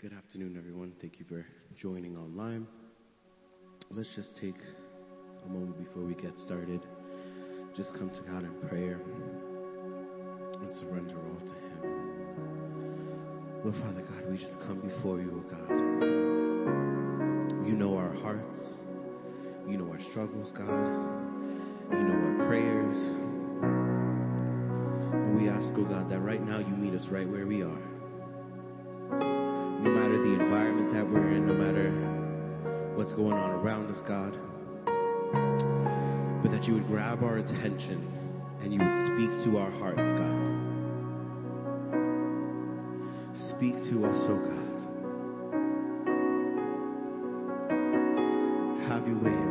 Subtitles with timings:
[0.00, 0.92] Good afternoon, everyone.
[1.00, 1.44] Thank you for
[1.76, 2.68] joining online.
[3.90, 4.54] Let's just take
[5.44, 6.80] a moment before we get started.
[7.76, 9.00] Just come to God in prayer
[10.62, 11.82] and surrender all to Him.
[13.64, 15.68] Lord Father God, we just come before you, O God.
[17.66, 18.60] You know our hearts,
[19.68, 20.86] you know our struggles, God,
[21.90, 23.14] you know our prayers.
[25.34, 29.47] We ask, O God, that right now you meet us right where we are
[29.80, 31.90] no matter the environment that we're in, no matter
[32.96, 34.32] what's going on around us, God,
[36.42, 38.06] but that you would grab our attention
[38.60, 40.38] and you would speak to our hearts, God.
[43.56, 44.68] Speak to us, oh God.
[48.88, 49.47] Have your way,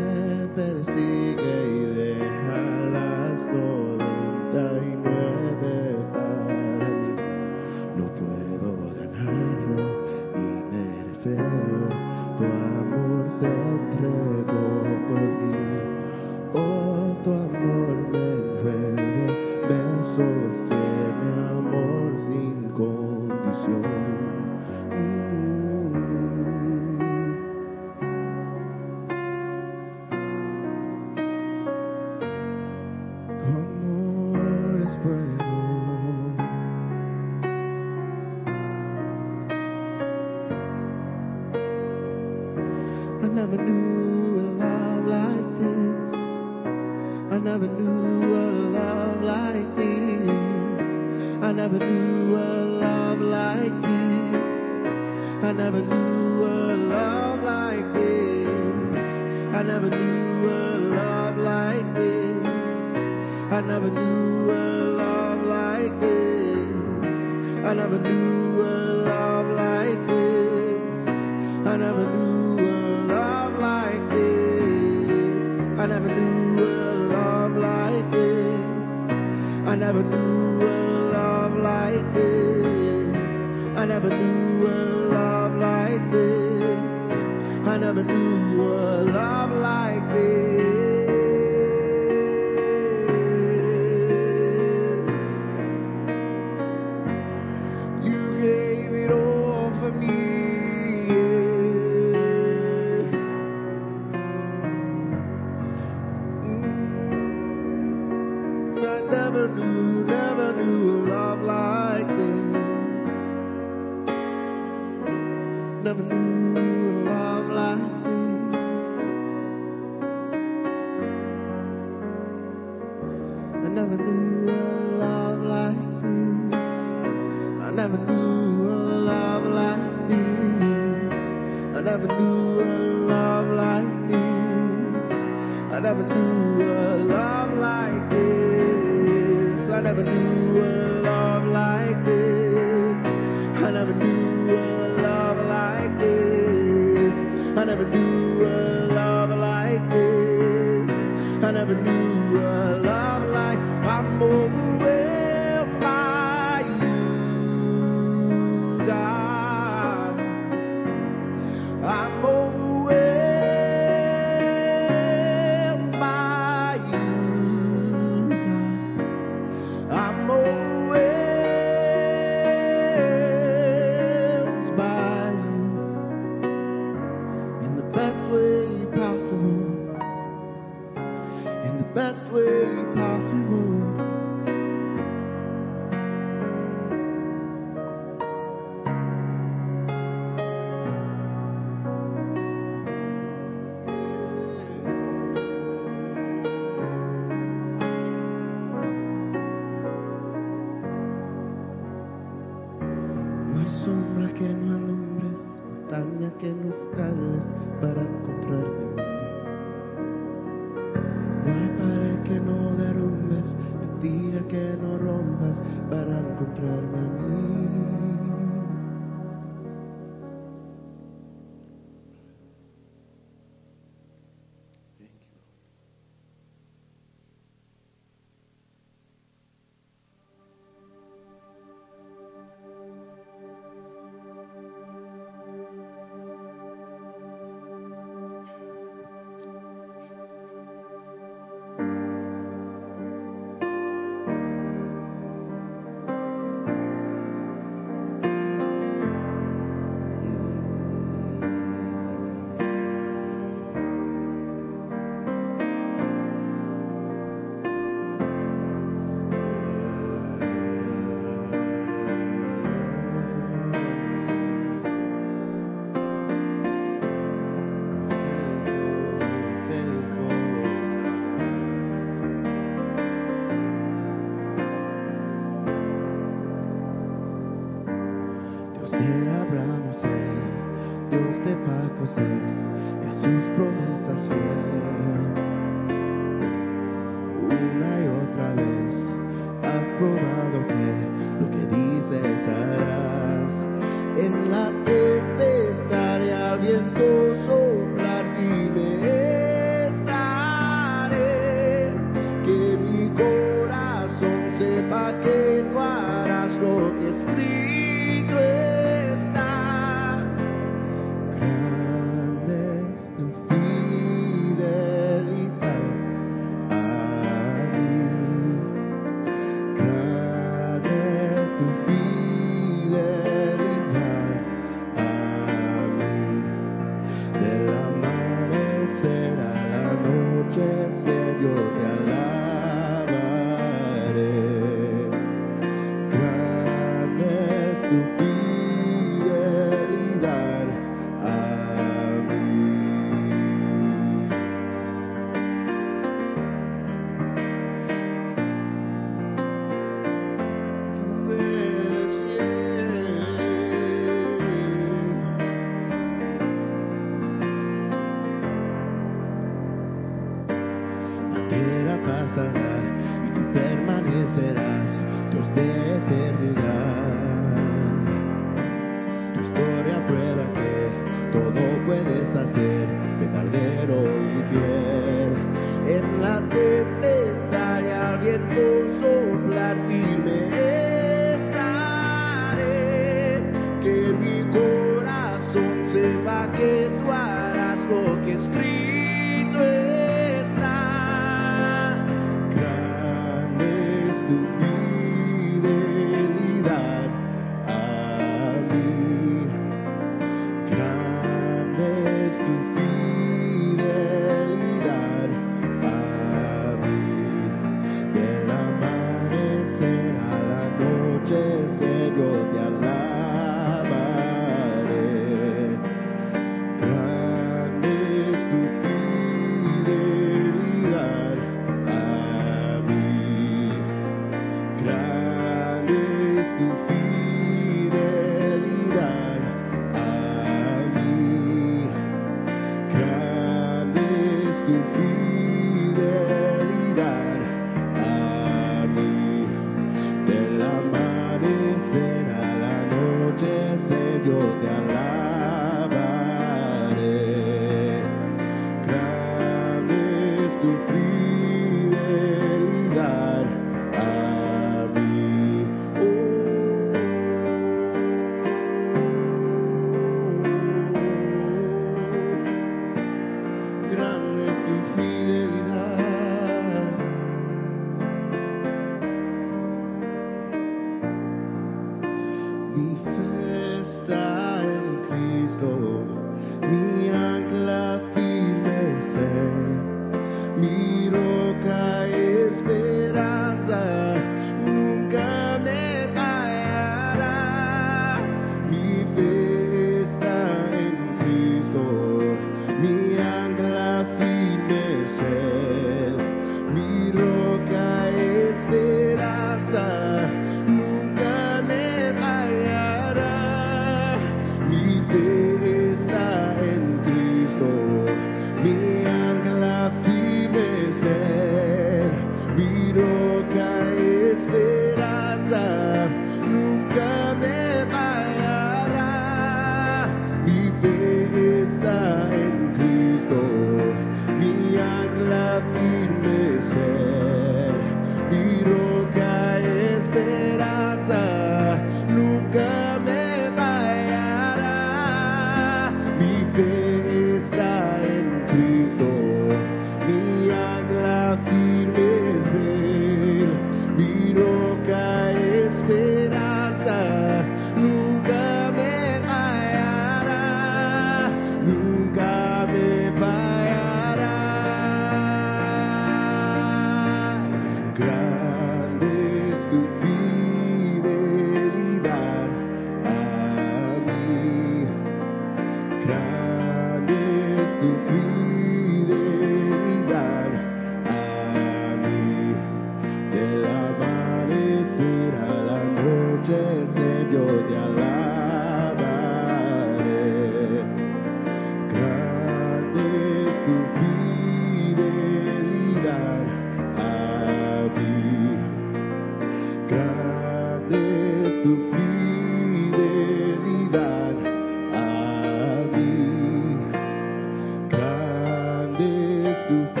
[599.71, 600.00] es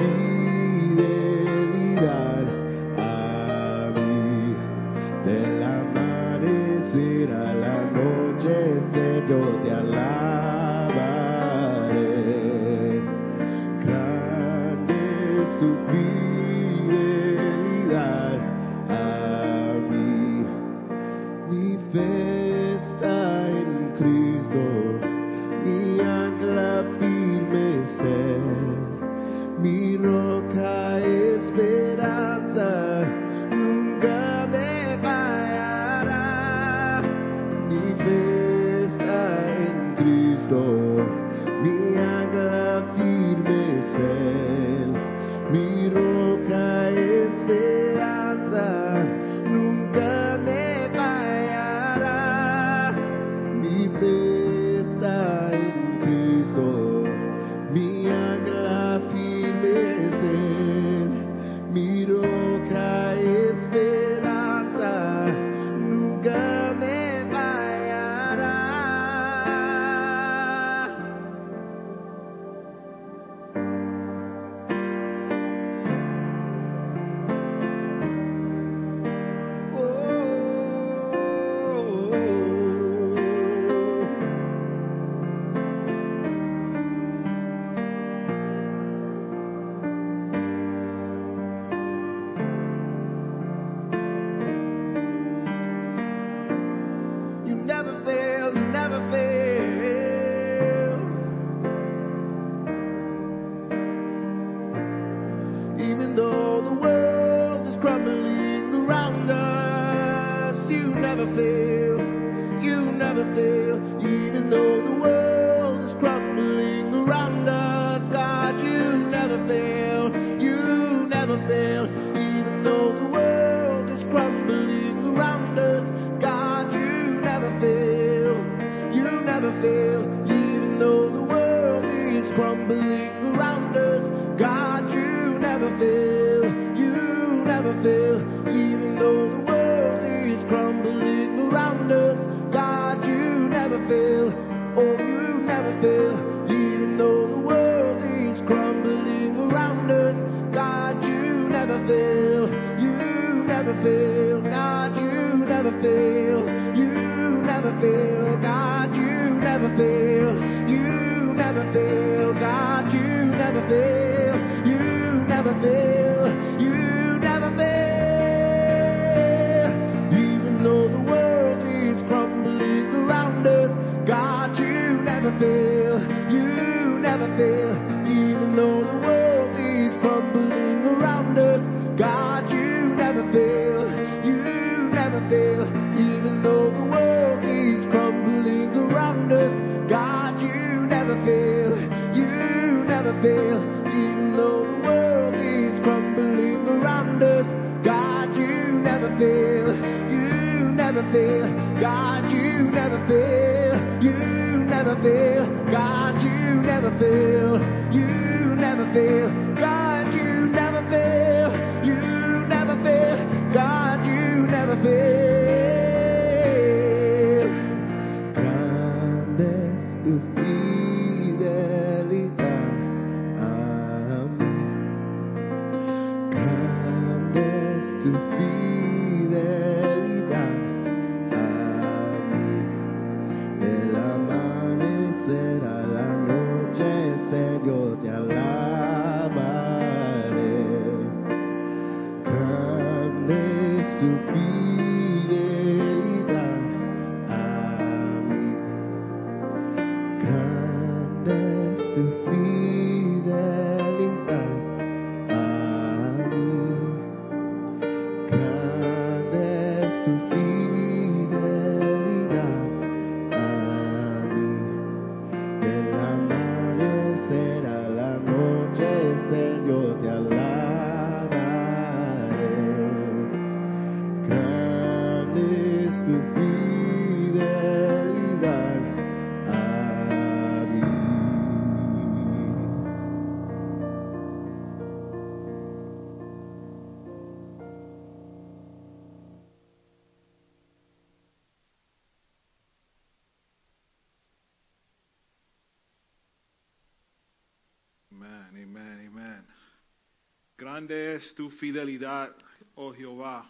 [300.71, 302.33] Grande es tu fidelidad,
[302.75, 303.45] oh Jehová.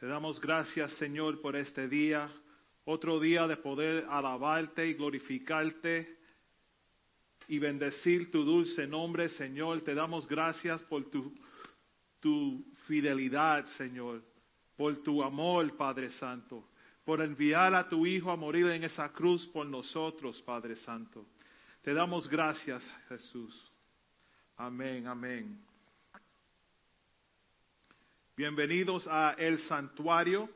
[0.00, 2.28] Te damos gracias, Señor, por este día,
[2.84, 6.18] otro día de poder alabarte y glorificarte
[7.46, 9.82] y bendecir tu dulce nombre, Señor.
[9.82, 11.32] Te damos gracias por tu,
[12.18, 14.24] tu fidelidad, Señor,
[14.76, 16.68] por tu amor, Padre Santo,
[17.04, 21.24] por enviar a tu Hijo a morir en esa cruz por nosotros, Padre Santo.
[21.80, 23.70] Te damos gracias, Jesús.
[24.56, 25.71] Amén, amén.
[28.34, 30.48] Bienvenidos a El Santuario,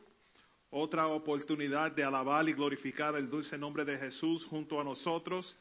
[0.70, 5.54] otra oportunidad de alabar y glorificar el dulce nombre de Jesús junto a nosotros.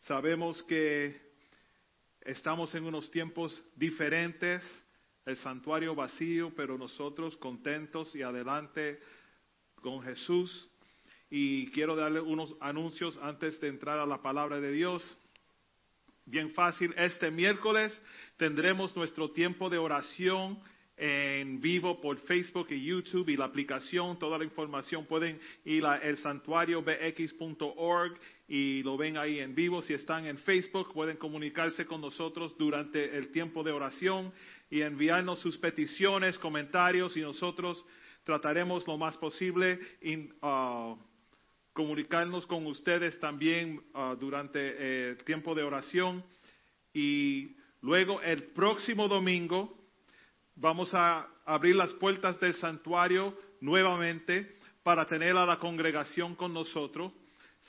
[0.00, 1.18] Sabemos que
[2.20, 4.62] estamos en unos tiempos diferentes,
[5.24, 9.00] el santuario vacío, pero nosotros contentos y adelante
[9.76, 10.68] con Jesús.
[11.30, 15.16] Y quiero darle unos anuncios antes de entrar a la palabra de Dios.
[16.26, 17.98] Bien fácil, este miércoles
[18.36, 20.62] tendremos nuestro tiempo de oración
[20.96, 25.96] en vivo por Facebook y YouTube y la aplicación, toda la información pueden ir a
[25.96, 29.82] elsantuariobx.org y lo ven ahí en vivo.
[29.82, 34.32] Si están en Facebook pueden comunicarse con nosotros durante el tiempo de oración
[34.70, 37.84] y enviarnos sus peticiones, comentarios y nosotros
[38.22, 40.96] trataremos lo más posible in, uh,
[41.72, 46.22] comunicarnos con ustedes también uh, durante eh, el tiempo de oración
[46.92, 49.83] y luego el próximo domingo
[50.56, 57.12] vamos a abrir las puertas del santuario nuevamente para tener a la congregación con nosotros.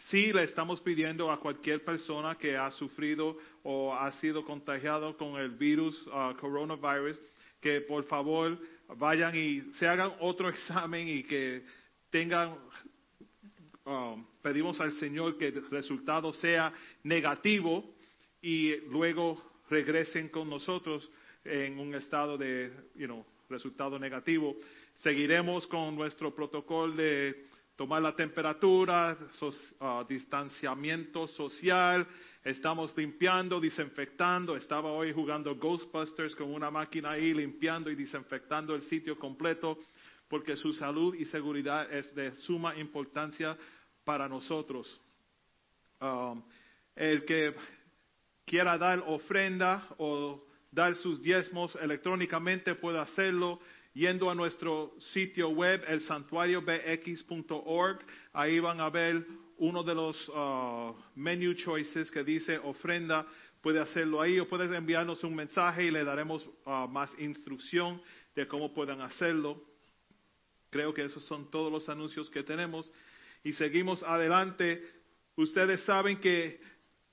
[0.09, 5.37] Sí le estamos pidiendo a cualquier persona que ha sufrido o ha sido contagiado con
[5.37, 7.19] el virus uh, coronavirus
[7.61, 8.59] que por favor
[8.97, 11.63] vayan y se hagan otro examen y que
[12.09, 12.57] tengan
[13.85, 17.95] um, pedimos al Señor que el resultado sea negativo
[18.41, 21.09] y luego regresen con nosotros
[21.45, 24.55] en un estado de, you know, resultado negativo.
[24.95, 29.17] Seguiremos con nuestro protocolo de tomar la temperatura,
[29.81, 32.07] ah, distanciamiento social,
[32.43, 34.55] estamos limpiando, desinfectando.
[34.55, 39.77] Estaba hoy jugando Ghostbusters con una máquina ahí, limpiando y desinfectando el sitio completo,
[40.27, 43.57] porque su salud y seguridad es de suma importancia
[44.03, 44.99] para nosotros.
[45.99, 46.43] Um,
[46.95, 47.53] el que
[48.45, 50.44] quiera dar ofrenda o
[50.75, 53.61] dar sus diezmos electrónicamente puede hacerlo
[53.93, 57.99] yendo a nuestro sitio web, el santuariobx.org.
[58.33, 59.25] Ahí van a ver
[59.57, 63.25] uno de los uh, menu choices que dice ofrenda.
[63.61, 68.01] Puede hacerlo ahí o puedes enviarnos un mensaje y le daremos uh, más instrucción
[68.35, 69.63] de cómo pueden hacerlo.
[70.69, 72.91] Creo que esos son todos los anuncios que tenemos.
[73.45, 74.85] Y seguimos adelante.
[75.37, 76.59] Ustedes saben que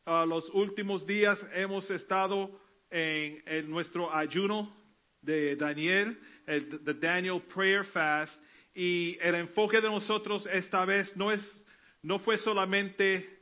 [0.05, 2.61] uh, los últimos días hemos estado
[2.93, 4.73] en, en nuestro ayuno
[5.23, 8.41] de Daniel, el the Daniel Prayer Fast,
[8.75, 11.41] y el enfoque de nosotros esta vez no es,
[12.03, 13.39] no fue solamente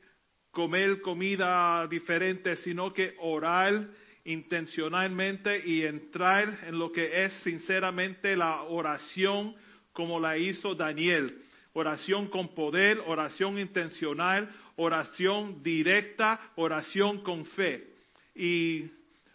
[0.51, 3.87] comer comida diferente, sino que orar
[4.25, 9.55] intencionalmente y entrar en lo que es sinceramente la oración
[9.93, 11.41] como la hizo Daniel.
[11.73, 17.87] Oración con poder, oración intencional, oración directa, oración con fe.
[18.35, 18.91] Y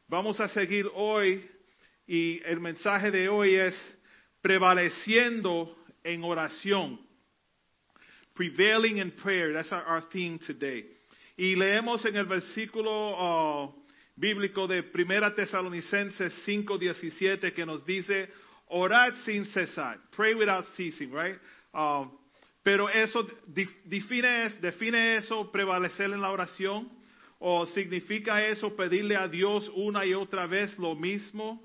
[0.09, 1.49] vamos a seguir hoy
[2.07, 3.75] y el mensaje de hoy es
[4.41, 7.01] prevaleciendo en oración.
[8.35, 9.53] Prevailing in prayer.
[9.53, 10.87] That's our, theme today.
[11.37, 18.31] Y leemos en el versículo uh, bíblico de Primera Tesalonicenses 5:17 que nos dice,
[18.69, 19.99] orad sin cesar.
[20.15, 21.39] Pray without ceasing, right?
[21.73, 22.11] Um,
[22.63, 26.96] pero eso define, define eso prevalecer en la oración
[27.39, 31.61] o significa eso pedirle a Dios una y otra vez lo mismo.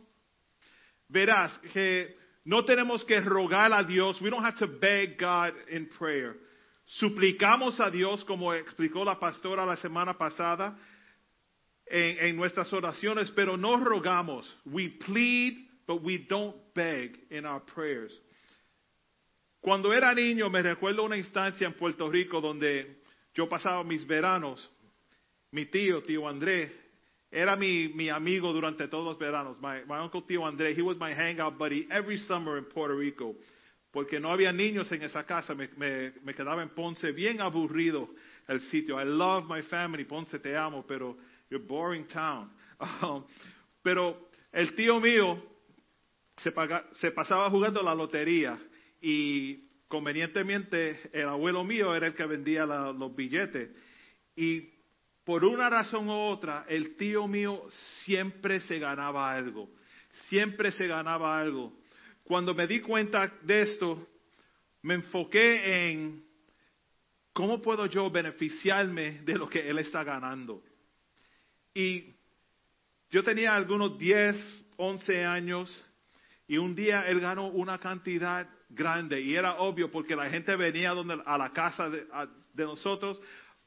[1.08, 4.20] Verás que no tenemos que rogar a Dios.
[4.22, 6.36] We don't have to beg God in prayer.
[6.86, 10.78] Suplicamos a Dios, como explicó la pastora la semana pasada,
[11.86, 14.58] en, en nuestras oraciones, pero no rogamos.
[14.66, 15.54] We plead,
[15.88, 18.12] but we don't beg in our prayers.
[19.62, 23.04] Cuando era niño, me recuerdo una instancia en Puerto Rico donde
[23.36, 24.70] yo pasaba mis veranos.
[25.52, 26.72] Mi tío, tío Andrés,
[27.30, 29.60] era mi, mi amigo durante todos los veranos.
[29.62, 33.36] My, uncle tío Andrés, he was my hangout buddy every summer in Puerto Rico.
[33.92, 38.10] Porque no había niños en esa casa, me, quedaba en Ponce bien aburrido
[38.48, 38.98] el sitio.
[38.98, 41.18] I love my family, Ponce te amo, pero
[41.50, 42.50] you're boring town.
[43.04, 43.24] Um,
[43.84, 45.40] pero el tío mío
[46.38, 48.60] se, paga, se pasaba jugando la lotería
[49.00, 53.70] y convenientemente el abuelo mío era el que vendía los billetes.
[54.36, 54.81] Y
[55.24, 57.68] por una razón u otra, el tío mío
[58.04, 59.70] siempre se ganaba algo,
[60.30, 61.74] siempre se ganaba algo.
[62.24, 64.08] Cuando me di cuenta de esto,
[64.82, 66.24] me enfoqué en
[67.34, 70.64] cómo puedo yo beneficiarme de lo que él está ganando.
[71.74, 72.14] Y
[73.10, 75.86] yo tenía algunos 10, 11 años
[76.48, 80.92] y un día él ganó una cantidad grande y era obvio porque la gente venía
[80.92, 83.22] donde, a la casa de, a, de nosotros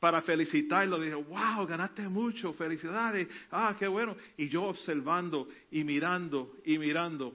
[0.05, 1.01] para felicitarlo.
[1.01, 4.14] Dije, wow, ganaste mucho, felicidades, ah, qué bueno.
[4.37, 7.33] Y yo observando y mirando y mirando.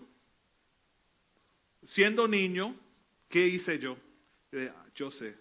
[1.81, 2.75] Siendo niño,
[3.27, 3.97] ¿qué hice yo?
[4.51, 5.35] Dije, yo sé.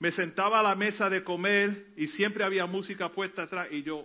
[0.00, 4.04] Me sentaba a la mesa de comer y siempre había música puesta atrás y yo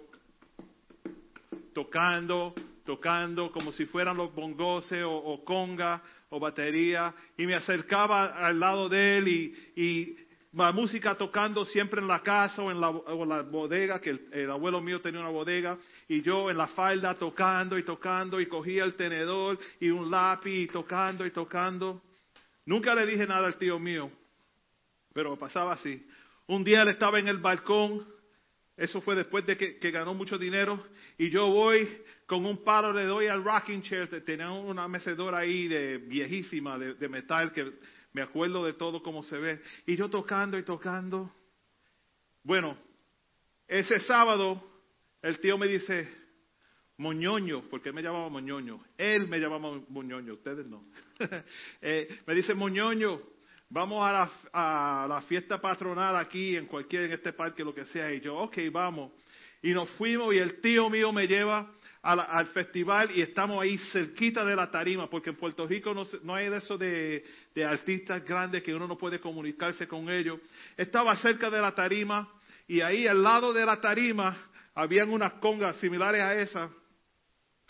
[1.73, 2.53] tocando,
[2.85, 8.87] tocando como si fueran los bongoses o, conga o batería y me acercaba al lado
[8.87, 14.27] de él y música tocando siempre en la casa o en la, bodega, que el,
[14.31, 18.47] el, abuelo mío tenía una bodega, y yo en la falda tocando y tocando y
[18.47, 22.01] cogía el tenedor y un lápiz y tocando y tocando.
[22.65, 24.11] Nunca le dije nada al tío mío,
[25.13, 26.05] pero pasaba así.
[26.47, 28.07] Un día él estaba en el balcón,
[28.75, 30.83] eso fue después de que, ganó mucho dinero,
[31.17, 31.87] y yo voy
[32.25, 37.09] con un palo, le doy al rocking chair, tenía una mecedora ahí de viejísima, de
[37.09, 37.71] metal, que
[38.13, 39.61] me acuerdo de todo como se ve.
[39.85, 41.31] Y yo tocando y tocando.
[42.43, 42.77] Bueno,
[43.67, 44.63] ese sábado
[45.21, 46.09] el tío me dice,
[46.97, 48.83] Moñoño, porque él me llamaba Moñoño.
[48.97, 50.85] Él me llamaba Moñoño, ustedes no.
[51.81, 53.21] eh, me dice, Moñoño,
[53.69, 57.85] vamos a la, a la, fiesta patronal aquí, en cualquier, en este parque, lo que
[57.85, 58.13] sea.
[58.13, 59.11] Y yo, ok, vamos.
[59.61, 61.69] Y nos fuimos y el tío mío me lleva
[62.01, 66.35] al festival y estamos ahí cerquita de la tarima, porque en Puerto Rico no, no
[66.35, 70.39] hay eso de, de, artistas grandes que uno no puede comunicarse con ellos.
[70.77, 72.31] Estaba cerca de la tarima
[72.67, 74.37] y ahí al lado de la tarima
[74.73, 76.71] habían unas congas similares a esas,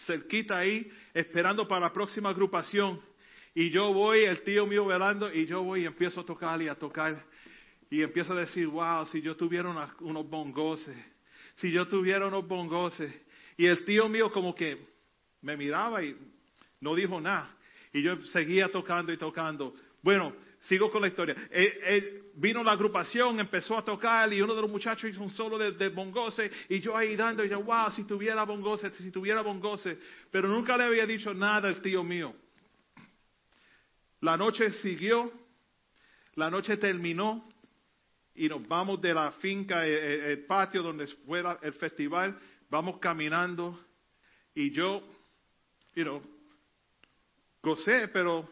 [0.05, 3.01] cerquita ahí, esperando para la próxima agrupación.
[3.55, 6.67] Y yo voy, el tío mío velando, y yo voy y empiezo a tocar y
[6.67, 7.25] a tocar.
[7.89, 10.95] Y empiezo a decir, wow, si yo tuviera unos bongoses,
[11.55, 13.11] si yo tuviera unos bongoses.
[13.59, 14.77] Y el tío mío como que
[15.41, 16.15] me miraba y
[16.79, 17.53] no dijo nada.
[17.91, 19.75] Y yo seguía tocando y tocando.
[20.01, 21.35] Bueno, sigo con la historia.
[21.51, 25.31] Eh, eh, vino la agrupación, empezó a tocar y uno de los muchachos hizo un
[25.31, 29.11] solo de, de bongose y yo ahí dando y yo, wow, si tuviera bongose, si
[29.11, 29.97] tuviera bongose.
[30.31, 32.33] Pero nunca le había dicho nada al tío mío.
[34.21, 35.33] La noche siguió,
[36.35, 37.49] la noche terminó
[38.35, 42.99] y nos vamos de la finca, el, el- el patio donde fuera el festival, vamos
[42.99, 43.79] caminando
[44.53, 45.01] y yo,
[45.95, 46.21] you know,
[47.61, 48.47] gocé, pero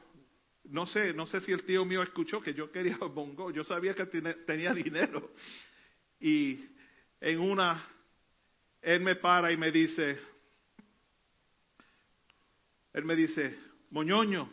[0.65, 3.93] no sé, no sé si el tío mío escuchó que yo quería bongo, yo sabía
[3.93, 5.32] que tenía dinero.
[6.19, 6.65] Y
[7.21, 7.84] en una,
[8.82, 10.19] él me para y me dice,
[12.93, 13.58] él me dice,
[13.91, 14.52] Moñoño,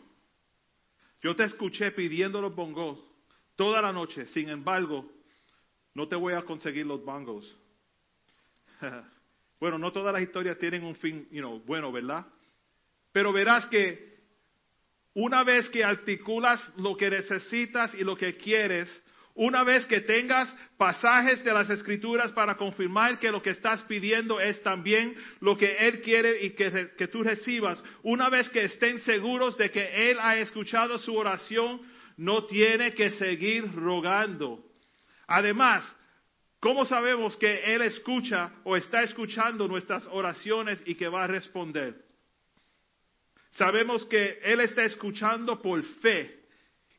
[1.21, 2.99] yo te escuché pidiendo los bongos
[3.55, 5.11] toda la noche, sin embargo,
[5.93, 7.57] no te voy a conseguir los bongos.
[9.59, 12.25] bueno, no todas las historias tienen un fin, you know, bueno, ¿verdad?
[13.11, 14.15] Pero verás que
[15.13, 18.89] una vez que articulas lo que necesitas y lo que quieres,
[19.33, 24.39] una vez que tengas pasajes de las escrituras para confirmar que lo que estás pidiendo
[24.39, 28.99] es también lo que Él quiere y que, que tú recibas, una vez que estén
[28.99, 31.81] seguros de que Él ha escuchado su oración,
[32.17, 34.63] no tiene que seguir rogando.
[35.27, 35.83] Además,
[36.65, 42.03] ¿cómo sabemos que Él escucha o está escuchando nuestras oraciones y que va a responder?
[43.51, 46.43] Sabemos que Él está escuchando por fe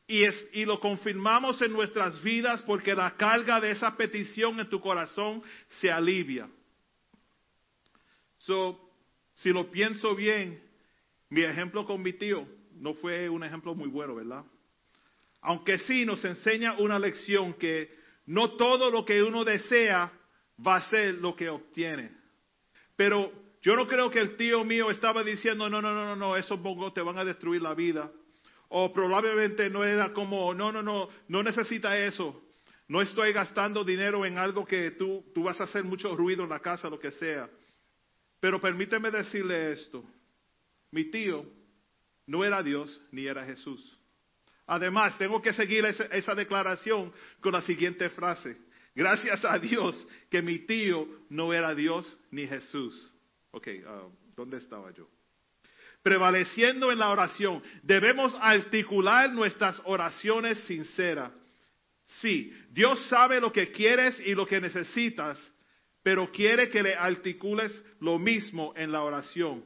[0.07, 5.43] y, lo confirmamos en nuestras vidas porque la carga de esa petición en tu corazón
[5.81, 6.49] se alivia.
[8.37, 8.79] So,
[9.33, 10.63] si lo pienso bien,
[11.27, 14.45] mi ejemplo con mi tío no fue un ejemplo muy bueno, ¿verdad?
[15.41, 17.97] Aunque sí nos enseña una lección que
[18.27, 20.11] no todo lo que uno desea
[20.65, 22.11] va a ser lo que obtiene.
[22.95, 26.37] Pero yo no creo que el tío mío estaba diciendo, no, no, no, no, no,
[26.37, 28.11] esos bongos te van a destruir la vida.
[28.69, 32.43] O probablemente no era como, no, no, no, no necesita eso.
[32.89, 36.49] No estoy gastando dinero en algo que tú, tú vas a hacer mucho ruido en
[36.49, 37.49] la casa, lo que sea.
[38.39, 40.03] Pero permíteme decirle esto.
[40.91, 41.45] Mi tío
[42.25, 43.96] no era Dios ni era Jesús.
[44.67, 48.57] Además, tengo que seguir esa, declaración con la siguiente frase.
[48.93, 49.95] Gracias a Dios
[50.29, 53.11] que mi tío no era Dios ni Jesús.
[53.51, 55.07] Ok, ah, ¿dónde estaba yo?
[56.03, 61.31] Prevaleciendo en la oración, debemos articular nuestras oraciones sinceras.
[62.21, 65.37] Sí, Dios sabe lo que quieres y lo que necesitas,
[66.03, 69.63] pero quiere que le articules lo mismo en la oración.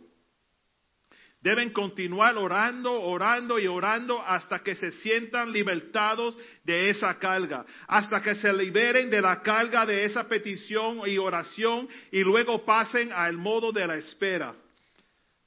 [1.42, 8.22] Deben continuar orando, orando y orando hasta que se sientan libertados de esa carga, hasta
[8.22, 13.38] que se liberen de la carga de esa petición y oración y luego pasen al
[13.38, 14.54] modo de la espera.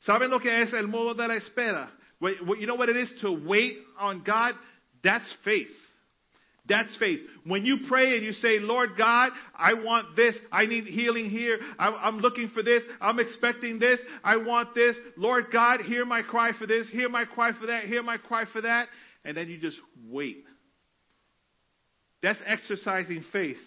[0.00, 1.92] ¿Saben lo que es el modo de la espera?
[2.20, 4.56] You know what it is to wait on God?
[5.00, 5.83] That's faith.
[6.66, 7.20] That's faith.
[7.44, 10.34] When you pray and you say, Lord God, I want this.
[10.50, 11.58] I need healing here.
[11.78, 12.82] I'm, looking for this.
[13.02, 14.00] I'm expecting this.
[14.22, 14.96] I want this.
[15.18, 16.88] Lord God, hear my cry for this.
[16.88, 17.84] Hear my cry for that.
[17.84, 18.88] Hear my cry for that.
[19.26, 20.44] And then you just wait.
[22.22, 23.58] That's exercising faith.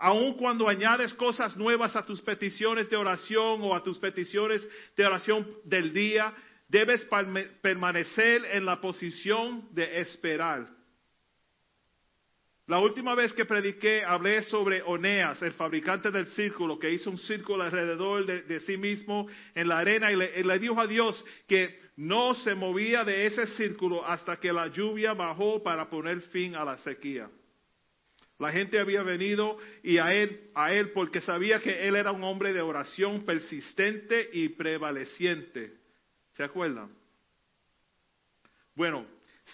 [0.00, 4.60] Aun cuando añades cosas nuevas a tus peticiones de oración o a tus peticiones
[4.96, 6.34] de oración del día,
[6.68, 7.06] debes
[7.62, 10.81] permanecer en la posición de esperar.
[12.72, 17.18] La última vez que prediqué hablé sobre Oneas, el fabricante del círculo, que hizo un
[17.18, 21.22] círculo alrededor de, sí mismo en la arena y le, y le dijo a Dios
[21.46, 26.56] que no se movía de ese círculo hasta que la lluvia bajó para poner fin
[26.56, 27.28] a la sequía.
[28.38, 32.24] La gente había venido y a él, a él porque sabía que él era un
[32.24, 35.74] hombre de oración persistente y prevaleciente.
[36.32, 36.90] ¿Se acuerdan?
[38.74, 39.06] Bueno,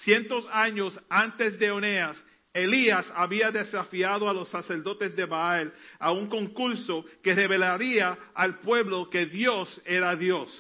[0.04, 2.24] cientos años antes de Oneas,
[2.58, 9.08] Elías había desafiado a los sacerdotes de Baal a un concurso que revelaría al pueblo
[9.10, 10.50] que Dios era Dios.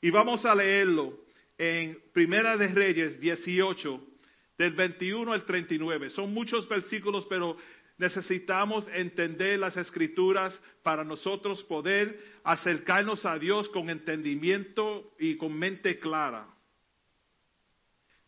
[0.00, 1.18] Y vamos a leerlo
[1.56, 4.00] en Primera de Reyes 18,
[4.58, 6.10] del 21 al 39.
[6.10, 7.56] Son muchos versículos, pero
[7.98, 15.98] necesitamos entender las escrituras para nosotros poder acercarnos a Dios con entendimiento y con mente
[15.98, 16.46] clara.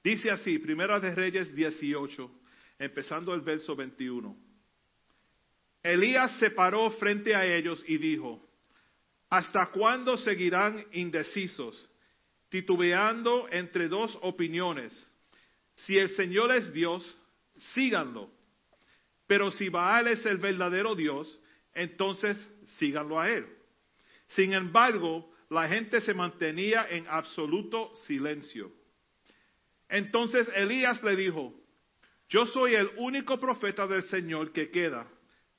[0.03, 2.31] Dice así, Primera de Reyes 18,
[2.79, 4.37] empezando el verso 21.
[5.83, 8.45] Elías se paró frente a ellos y dijo,
[9.31, 11.89] ¿hasta cuándo seguirán indecisos?
[12.49, 14.93] titubeando entre dos opiniones.
[15.75, 17.05] Si el Señor es Dios,
[17.75, 18.31] síganlo.
[19.27, 21.41] Pero si Baal es el verdadero Dios,
[21.75, 22.39] entonces
[22.79, 23.47] síganlo a él.
[24.29, 28.73] Sin embargo, la gente se mantenía en absoluto silencio.
[29.89, 31.55] Entonces Elías le dijo,
[32.29, 35.07] yo soy el único profeta del Señor que queda,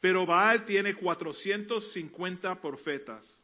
[0.01, 3.41] pero Baal tiene 450 profetas.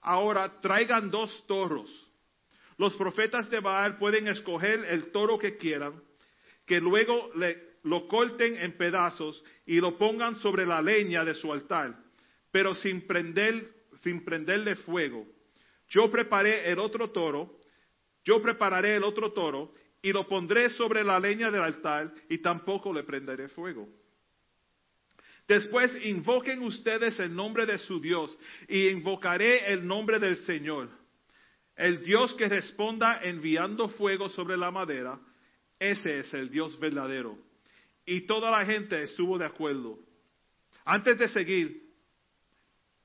[0.00, 1.90] Ahora traigan dos toros.
[2.76, 6.00] Los profetas de Baal pueden escoger el toro que quieran,
[6.64, 11.52] que luego le, lo corten en pedazos y lo pongan sobre la leña de su
[11.52, 11.96] altar,
[12.52, 13.68] pero sin, prender,
[14.02, 15.26] sin prenderle fuego.
[15.88, 17.58] Yo preparé el otro toro,
[18.24, 19.72] yo prepararé el otro toro
[20.02, 23.88] y lo pondré sobre la leña del altar y tampoco le prenderé fuego.
[25.46, 28.36] Después invoquen ustedes el nombre de su Dios
[28.68, 30.90] y invocaré el nombre del Señor.
[31.74, 35.18] El Dios que responda enviando fuego sobre la madera,
[35.78, 37.38] ese es el Dios verdadero.
[38.04, 39.98] Y toda la gente estuvo de acuerdo.
[40.84, 41.82] Antes de seguir,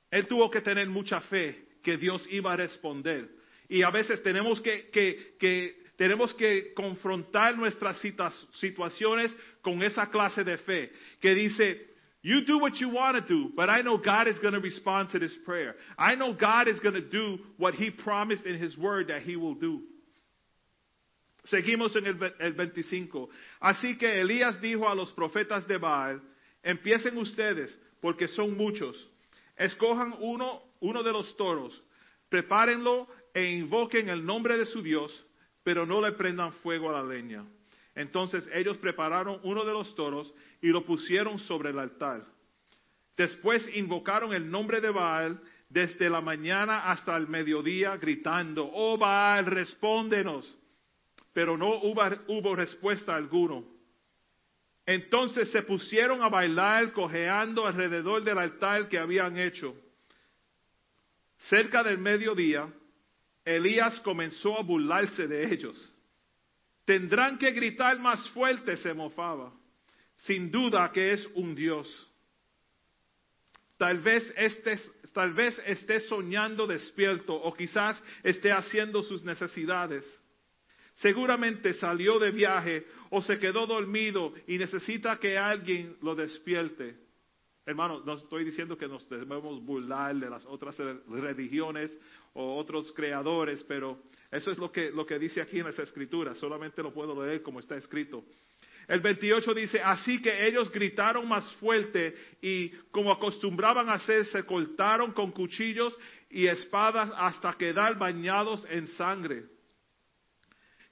[0.09, 3.29] él tuvo que tener mucha fe que Dios iba a responder.
[3.69, 7.99] Y a veces tenemos que, que, que tenemos que confrontar nuestras
[8.53, 11.87] situaciones con esa clase de fe que dice,
[12.23, 15.09] you do what you want to do, but I know God is going to respond
[15.11, 15.75] to this prayer.
[15.97, 19.35] I know God is going to do what He promised in His word that He
[19.35, 19.81] will do.
[21.51, 23.29] Seguimos en el, el 25.
[23.61, 26.21] Así que Elías dijo a los profetas de Baal,
[26.63, 28.95] empiecen ustedes, porque son muchos.
[29.57, 31.79] Escojan uno, uno de los toros,
[32.29, 35.11] prepárenlo e invoquen el nombre de su Dios
[35.63, 37.45] pero no le prendan fuego a la leña.
[37.95, 42.23] Entonces ellos prepararon uno de los toros y lo pusieron sobre el altar.
[43.15, 45.39] Después invocaron el nombre de Baal
[45.69, 50.57] desde la mañana hasta el mediodía, gritando, oh Baal, respóndenos.
[51.33, 53.61] Pero no hubo, hubo respuesta alguna.
[54.85, 59.75] Entonces se pusieron a bailar cojeando alrededor del altar que habían hecho.
[61.49, 62.67] Cerca del mediodía,
[63.45, 65.93] Elías comenzó a burlarse de ellos.
[66.85, 69.53] Tendrán que gritar más fuerte, se mofaba.
[70.17, 71.87] Sin duda que es un Dios.
[73.77, 74.79] Tal vez, esté,
[75.13, 80.05] tal vez esté soñando despierto o quizás esté haciendo sus necesidades.
[80.95, 86.97] Seguramente salió de viaje o se quedó dormido y necesita que alguien lo despierte.
[87.65, 90.77] Hermano, no estoy diciendo que nos debemos burlar de las otras
[91.07, 91.91] religiones
[92.33, 96.35] o otros creadores, pero eso es lo que, lo que dice aquí en esa escritura,
[96.35, 98.23] solamente lo puedo leer como está escrito.
[98.87, 105.13] El 28 dice, así que ellos gritaron más fuerte y como acostumbraban hacer, se cortaron
[105.13, 105.97] con cuchillos
[106.29, 109.45] y espadas hasta quedar bañados en sangre.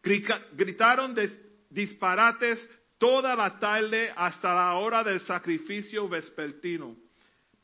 [0.01, 1.15] Gritaron
[1.69, 2.59] disparates
[2.97, 6.95] toda la tarde hasta la hora del sacrificio vespertino,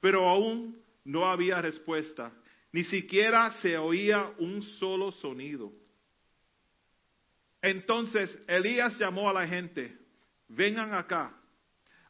[0.02, 2.34] pero aún no había respuesta.
[2.78, 5.72] Ni siquiera se oía un solo sonido.
[7.60, 9.98] Entonces Elías llamó a la gente,
[10.48, 11.36] vengan acá.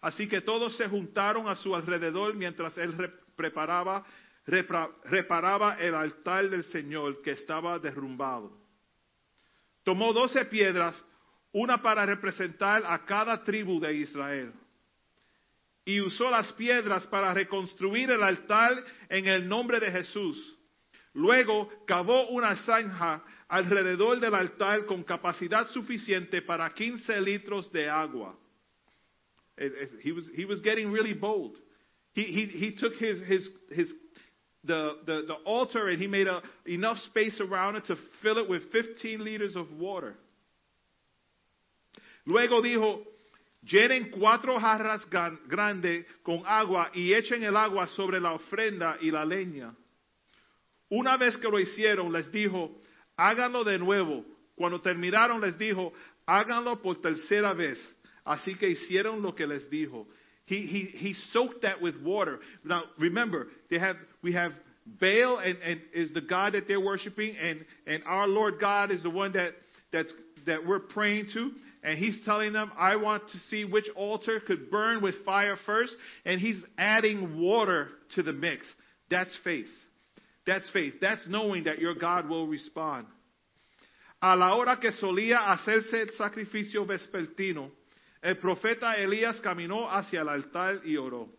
[0.01, 2.93] Así que todos se juntaron a su alrededor mientras él
[3.37, 4.05] preparaba,
[4.45, 8.51] reparaba el altar del Señor que estaba derrumbado.
[9.85, 11.01] Tomó doce piedras,
[11.53, 14.51] una para representar a cada tribu de Israel
[15.85, 20.56] y usó las piedras para reconstruir el altar en el nombre de Jesús.
[21.17, 28.37] Luego cavó una zanja alrededor del altar con capacidad suficiente para 15 litros de agua.
[30.03, 31.57] He was, he was getting really bold.
[32.13, 33.91] He, he, he took his, his, his,
[34.63, 38.47] the, the, the altar and he made a, enough space around it to fill it
[38.47, 40.15] with 15 liters of water.
[42.27, 43.01] Luego dijo,
[43.65, 45.01] llenen cuatro jarras
[45.49, 49.73] grandes con agua y echen el agua sobre la ofrenda y la leña.
[50.89, 52.71] Una vez que lo hicieron, les dijo,
[53.17, 54.23] háganlo de nuevo.
[54.55, 55.93] Cuando terminaron, les dijo,
[56.25, 57.77] háganlo por tercera vez.
[58.25, 60.07] Así que hicieron lo que les dijo.
[60.45, 62.39] He, he, he soaked that with water.
[62.63, 64.53] Now, remember, they have, we have
[64.85, 69.03] Baal and, and is the God that they're worshiping, and, and our Lord God is
[69.03, 69.53] the one that,
[69.91, 70.11] that's,
[70.45, 71.51] that we're praying to
[71.87, 75.95] and he's telling them, I want to see which altar could burn with fire first,
[76.25, 78.65] and he's adding water to the mix.
[79.09, 79.69] That's faith.
[80.47, 80.95] That's faith.
[81.01, 83.05] That's knowing that your God will respond.
[84.21, 87.71] A la hora que solía hacerse el sacrificio vespertino,
[88.21, 91.29] el profeta Elías caminó hacia el altar y oró.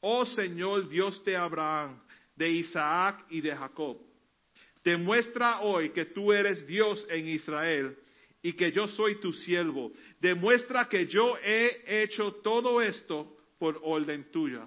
[0.00, 2.00] Oh Señor Dios de Abraham,
[2.34, 3.98] de Isaac y de Jacob
[4.84, 7.96] Demuestra hoy que tú eres Dios en Israel
[8.42, 9.92] y que yo soy tu siervo.
[10.20, 14.66] Demuestra que yo he hecho todo esto por orden tuya.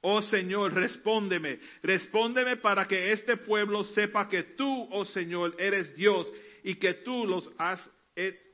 [0.00, 6.26] Oh Señor, respóndeme, respóndeme para que este pueblo sepa que tú, oh Señor, eres Dios
[6.62, 7.90] y que tú los has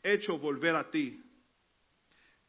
[0.02, 1.20] hecho volver a ti.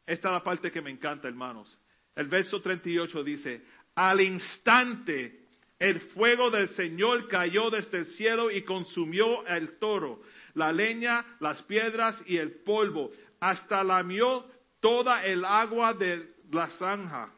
[0.06, 1.78] Esta es la parte que me encanta, hermanos.
[2.14, 3.62] El verso 38 dice,
[3.94, 5.46] al instante
[5.78, 10.22] el fuego del Señor cayó desde el cielo y consumió el toro,
[10.54, 14.46] la leña, las piedras y el polvo, hasta lamió
[14.80, 17.35] toda el agua de la zanja.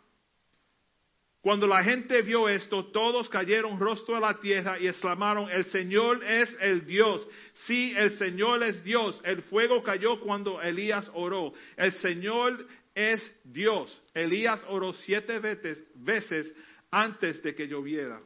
[1.48, 6.22] Cuando la gente vio esto, todos cayeron rostro a la tierra y exclamaron, el Señor
[6.22, 7.26] es el Dios.
[7.66, 9.18] Sí, el Señor es Dios.
[9.24, 11.54] El fuego cayó cuando Elías oró.
[11.78, 13.98] El Señor es Dios.
[14.12, 16.52] Elías oró siete veces, veces
[16.90, 18.20] antes de que lloviera.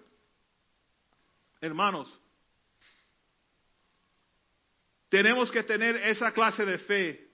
[1.61, 2.13] Hermanos,
[5.09, 7.31] tenemos que tener esa clase de fe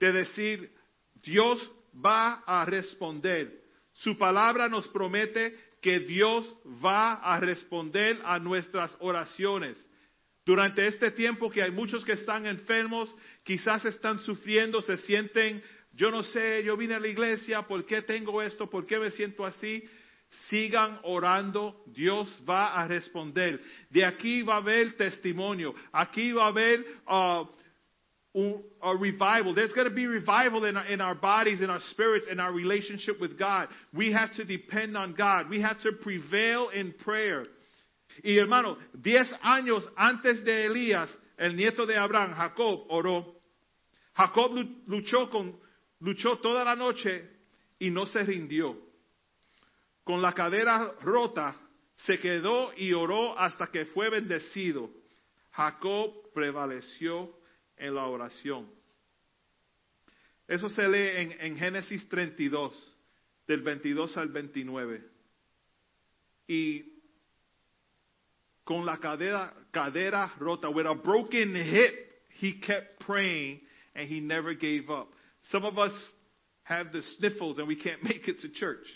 [0.00, 0.74] de decir,
[1.16, 3.67] Dios va a responder.
[3.98, 9.84] Su palabra nos promete que Dios va a responder a nuestras oraciones.
[10.44, 16.10] Durante este tiempo que hay muchos que están enfermos, quizás están sufriendo, se sienten, yo
[16.10, 18.70] no sé, yo vine a la iglesia, ¿por qué tengo esto?
[18.70, 19.82] ¿Por qué me siento así?
[20.48, 23.60] Sigan orando, Dios va a responder.
[23.90, 27.46] De aquí va a haber testimonio, aquí va a haber uh,
[28.82, 29.54] a revival.
[29.54, 32.52] There's going to be revival in our, in our bodies, in our spirits, in our
[32.52, 33.68] relationship with God.
[33.92, 35.48] We have to depend on God.
[35.48, 37.44] We have to prevail in prayer.
[38.22, 41.08] Y hermano, diez años antes de Elías,
[41.38, 43.24] el nieto de Abraham, Jacob, oró.
[44.14, 44.52] Jacob
[44.86, 45.56] luchó, con,
[46.00, 47.24] luchó toda la noche
[47.78, 48.76] y no se rindió.
[50.04, 51.56] Con la cadera rota,
[51.96, 54.90] se quedó y oró hasta que fue bendecido.
[55.52, 57.37] Jacob prevaleció
[57.78, 58.68] en la oración.
[60.46, 62.72] Eso se lee en, en, Génesis 32,
[63.46, 65.02] del 22 al 29.
[66.48, 66.84] Y
[68.64, 71.92] con la cadera, cadera rota, with a broken hip,
[72.38, 73.60] he kept praying
[73.94, 75.08] and he never gave up.
[75.50, 75.92] Some of us
[76.62, 78.86] have the sniffles and we can't make it to church.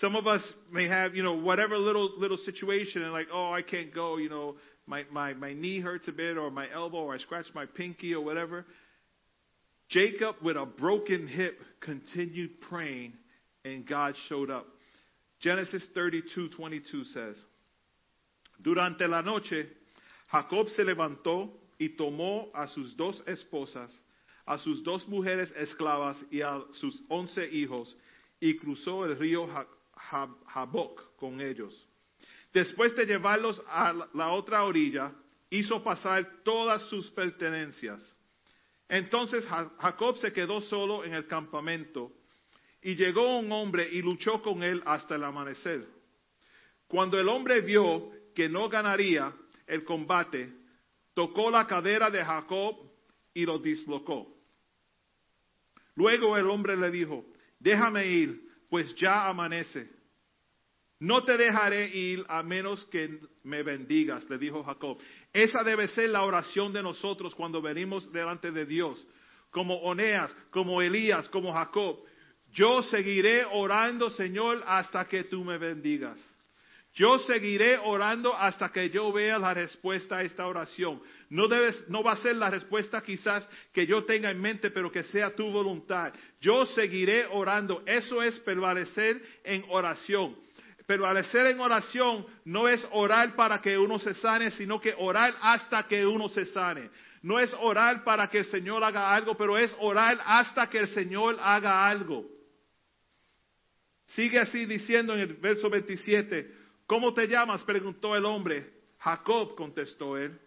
[0.00, 0.42] Some of us
[0.72, 4.28] may have, you know, whatever little little situation and like, oh, I can't go, you
[4.28, 4.56] know,
[4.86, 8.14] my, my, my knee hurts a bit or my elbow or I scratch my pinky
[8.14, 8.64] or whatever.
[9.88, 13.14] Jacob, with a broken hip, continued praying
[13.64, 14.66] and God showed up.
[15.40, 17.36] Genesis 32, 22 says,
[18.62, 19.66] Durante la noche,
[20.30, 23.90] Jacob se levantó y tomó a sus dos esposas,
[24.46, 27.94] a sus dos mujeres esclavas y a sus once hijos,
[28.40, 29.46] y cruzó el río
[30.46, 31.74] Jaboc con ellos.
[32.54, 35.12] Después de llevarlos a la otra orilla,
[35.50, 38.16] hizo pasar todas sus pertenencias.
[38.88, 42.12] Entonces Jacob se quedó solo en el campamento
[42.80, 45.84] y llegó un hombre y luchó con él hasta el amanecer.
[46.86, 49.34] Cuando el hombre vio que no ganaría
[49.66, 50.52] el combate,
[51.12, 52.76] tocó la cadera de Jacob
[53.32, 54.32] y lo dislocó.
[55.96, 57.24] Luego el hombre le dijo,
[57.58, 59.90] déjame ir, pues ya amanece.
[61.04, 64.96] No te dejaré ir a menos que me bendigas, le dijo Jacob.
[65.34, 69.06] Esa debe ser la oración de nosotros cuando venimos delante de Dios.
[69.50, 71.98] Como Oneas, como Elías, como Jacob.
[72.54, 76.18] Yo seguiré orando, Señor, hasta que tú me bendigas.
[76.94, 81.02] Yo seguiré orando hasta que yo vea la respuesta a esta oración.
[81.28, 84.90] No, debes, no va a ser la respuesta quizás que yo tenga en mente, pero
[84.90, 86.14] que sea tu voluntad.
[86.40, 87.82] Yo seguiré orando.
[87.84, 90.42] Eso es permanecer en oración.
[90.86, 94.94] Pero al hacer en oración no es orar para que uno se sane, sino que
[94.98, 96.90] orar hasta que uno se sane.
[97.22, 100.88] No es orar para que el Señor haga algo, pero es orar hasta que el
[100.88, 102.26] Señor haga algo.
[104.08, 106.54] Sigue así diciendo en el verso 27,
[106.86, 107.64] ¿cómo te llamas?
[107.64, 108.70] preguntó el hombre.
[108.98, 110.38] Jacob contestó él.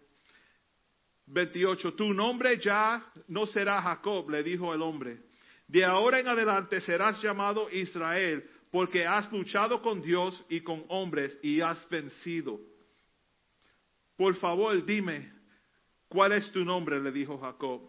[1.26, 5.18] 28, tu nombre ya no será Jacob, le dijo el hombre.
[5.68, 11.38] De ahora en adelante serás llamado Israel porque has luchado con Dios y con hombres
[11.41, 12.59] y has vencido.
[14.15, 15.32] Por favor, dime,
[16.09, 16.99] ¿cuál es tu nombre?
[16.99, 17.82] le dijo Jacob.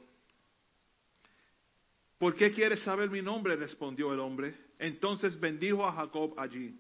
[2.19, 3.57] ¿Por qué quieres saber mi nombre?
[3.57, 4.55] respondió el hombre.
[4.79, 6.77] Entonces bendijo a Jacob allí.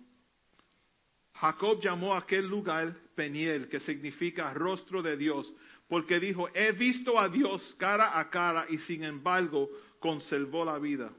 [1.34, 5.52] Jacob llamó a aquel lugar Peniel, que significa rostro de Dios,
[5.88, 9.68] porque dijo, he visto a Dios cara a cara y sin embargo
[10.00, 11.12] conservó la vida.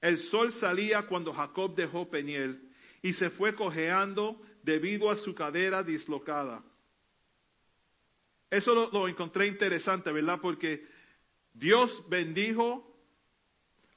[0.00, 2.60] El sol salía cuando Jacob dejó Peniel
[3.02, 6.62] y se fue cojeando debido a su cadera dislocada.
[8.50, 10.38] Eso lo, lo encontré interesante, ¿verdad?
[10.40, 10.86] Porque
[11.52, 12.96] Dios bendijo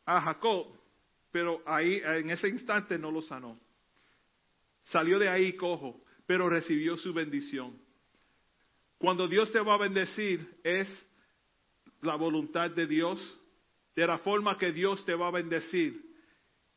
[0.05, 0.67] a Jacob,
[1.31, 3.59] pero ahí en ese instante no lo sanó.
[4.85, 7.79] Salió de ahí cojo, pero recibió su bendición.
[8.97, 10.87] Cuando Dios te va a bendecir es
[12.01, 13.19] la voluntad de Dios,
[13.99, 16.01] de la forma que Dios te va a bendecir.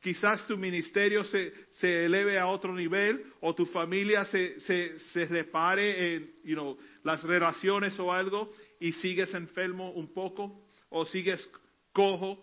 [0.00, 5.26] Quizás tu ministerio se, se eleve a otro nivel o tu familia se, se, se
[5.26, 11.48] repare en you know, las relaciones o algo y sigues enfermo un poco o sigues
[11.92, 12.42] cojo.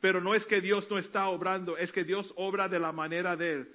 [0.00, 3.36] Pero no es que Dios no está obrando, es que Dios obra de la manera
[3.36, 3.68] de Él.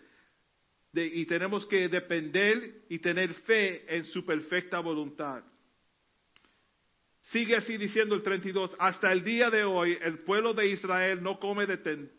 [0.96, 5.44] Y tenemos que depender y tener fe en su perfecta voluntad.
[7.32, 11.40] Sigue así diciendo el 32, hasta el día de hoy el pueblo de Israel no
[11.40, 12.12] come de ten,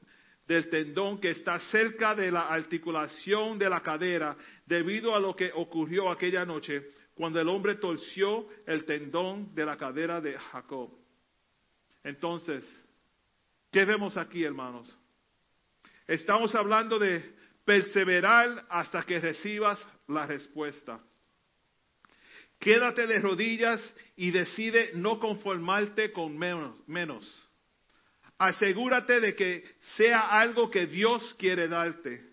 [0.47, 5.51] del tendón que está cerca de la articulación de la cadera debido a lo que
[5.55, 10.91] ocurrió aquella noche cuando el hombre torció el tendón de la cadera de Jacob.
[12.03, 12.67] Entonces,
[13.71, 14.93] ¿qué vemos aquí, hermanos?
[16.07, 17.35] Estamos hablando de
[17.65, 20.99] perseverar hasta que recibas la respuesta.
[22.65, 23.79] Quédate de rodillas
[24.17, 27.49] y decide no conformarte con menos.
[28.39, 29.63] Asegúrate de que
[29.97, 32.25] sea algo que Dios quiere darte.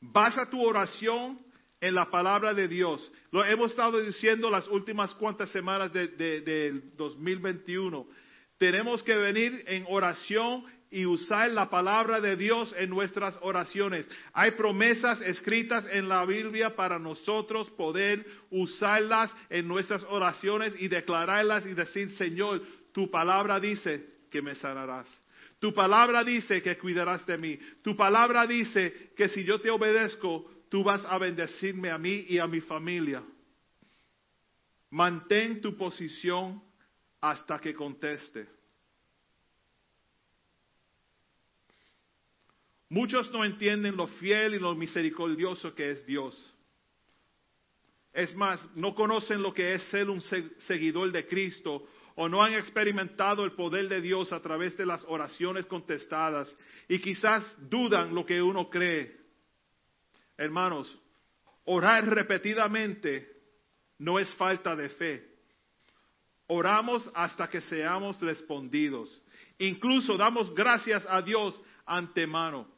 [0.00, 1.44] Basa tu oración
[1.80, 3.10] en la palabra de Dios.
[3.32, 8.06] Lo hemos estado diciendo las últimas cuantas semanas del de, de 2021.
[8.58, 10.64] Tenemos que venir en oración
[10.94, 14.08] y usar la palabra de Dios en nuestras oraciones.
[14.32, 21.66] Hay promesas escritas en la Biblia para nosotros poder usarlas en nuestras oraciones y declararlas
[21.66, 25.08] y decir, Señor, tu palabra dice que me sanarás.
[25.58, 27.58] Tu palabra dice que cuidarás de mí.
[27.82, 32.38] Tu palabra dice que si yo te obedezco, tú vas a bendecirme a mí y
[32.38, 33.20] a mi familia.
[34.90, 36.62] Mantén tu posición
[37.20, 38.46] hasta que conteste.
[42.94, 46.54] Muchos no entienden lo fiel y lo misericordioso que es Dios.
[48.12, 50.22] Es más, no conocen lo que es ser un
[50.68, 55.02] seguidor de Cristo o no han experimentado el poder de Dios a través de las
[55.08, 59.16] oraciones contestadas y quizás dudan lo que uno cree.
[60.36, 60.96] Hermanos,
[61.64, 63.28] orar repetidamente
[63.98, 65.34] no es falta de fe.
[66.46, 69.20] Oramos hasta que seamos respondidos.
[69.58, 72.72] Incluso damos gracias a Dios antemano.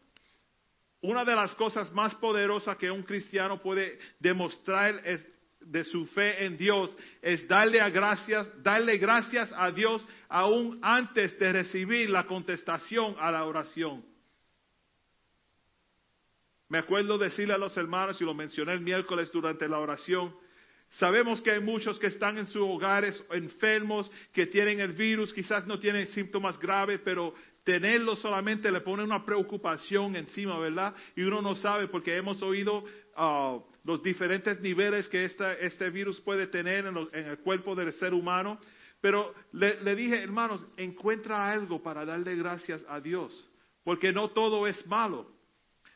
[1.06, 5.24] Una de las cosas más poderosas que un cristiano puede demostrar es
[5.60, 11.38] de su fe en Dios es darle, a gracias, darle gracias a Dios aún antes
[11.38, 14.04] de recibir la contestación a la oración.
[16.68, 20.34] Me acuerdo decirle a los hermanos, y lo mencioné el miércoles durante la oración,
[20.88, 25.68] sabemos que hay muchos que están en sus hogares enfermos, que tienen el virus, quizás
[25.68, 27.32] no tienen síntomas graves, pero
[27.66, 30.94] tenerlo solamente le pone una preocupación encima, ¿verdad?
[31.16, 32.84] Y uno no sabe porque hemos oído
[33.16, 37.74] uh, los diferentes niveles que esta, este virus puede tener en, los, en, el cuerpo
[37.74, 38.60] del ser humano.
[39.00, 43.32] Pero le, le dije, hermanos, encuentra algo para darle gracias a Dios,
[43.82, 45.34] porque no todo es malo.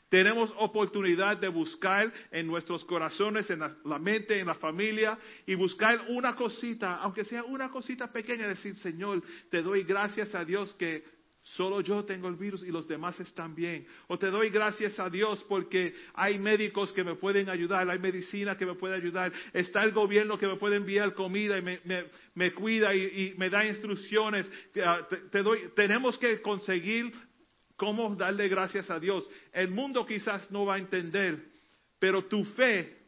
[0.08, 5.16] Tenemos oportunidad de buscar en nuestros corazones, en la, la, mente, en la familia,
[5.46, 10.44] y buscar una cosita, aunque sea una cosita pequeña, decir, Señor, te doy gracias a
[10.44, 13.86] Dios que Solo yo tengo el virus y los demás están bien.
[14.08, 18.58] O te doy gracias a Dios porque hay médicos que me pueden ayudar, hay medicina
[18.58, 21.62] que me puede ayudar, está el gobierno que me puede enviar comida y
[22.34, 24.48] me, cuida y, me da instrucciones.
[24.72, 24.82] Te,
[25.30, 27.10] te doy, tenemos que conseguir
[27.74, 29.26] cómo darle gracias a Dios.
[29.52, 31.42] El mundo quizás no va a entender,
[31.98, 32.98] pero tu fe,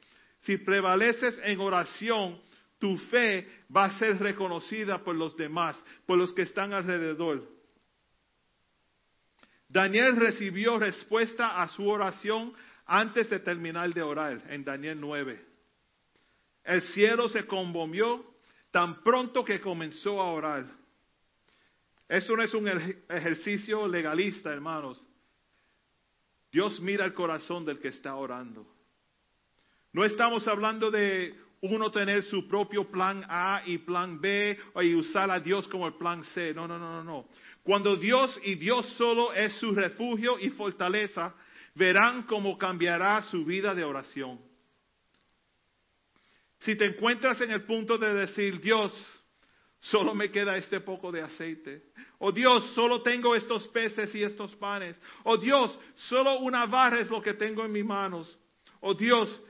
[0.41, 2.41] si prevaleces en oración,
[2.79, 7.62] tu fe va a ser reconocida por los demás, por los que están alrededor.
[9.73, 12.53] Daniel recibió respuesta a su oración
[12.85, 15.43] antes de terminar de orar, en Daniel 9.
[16.65, 18.23] El cielo se conmovió
[18.71, 20.67] tan pronto que comenzó a orar.
[22.07, 22.69] Eso no es un
[23.09, 25.03] ejercicio legalista, hermanos.
[26.51, 28.67] Dios mira el corazón del que está orando.
[29.95, 35.31] No estamos hablando de uno tener su propio plan A y plan B y usar
[35.31, 36.53] a Dios como el plan C.
[36.53, 37.29] No, no, no, no.
[37.63, 41.35] Cuando Dios y Dios solo es su refugio y fortaleza,
[41.77, 44.41] verán cómo cambiará su vida de oración.
[46.59, 48.93] Si te encuentras en el punto de decir, Dios,
[49.79, 51.85] solo me queda este poco de aceite.
[52.19, 55.01] O Dios, solo tengo estos peces y estos panes.
[55.23, 58.37] O Dios, solo una barra es lo que tengo en mis manos.
[58.81, 59.41] oh Dios,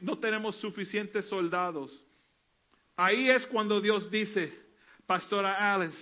[0.00, 1.92] no tenemos suficientes soldados.
[2.96, 4.52] Ahí es cuando Dios dice,
[5.06, 5.98] Pastora Alice,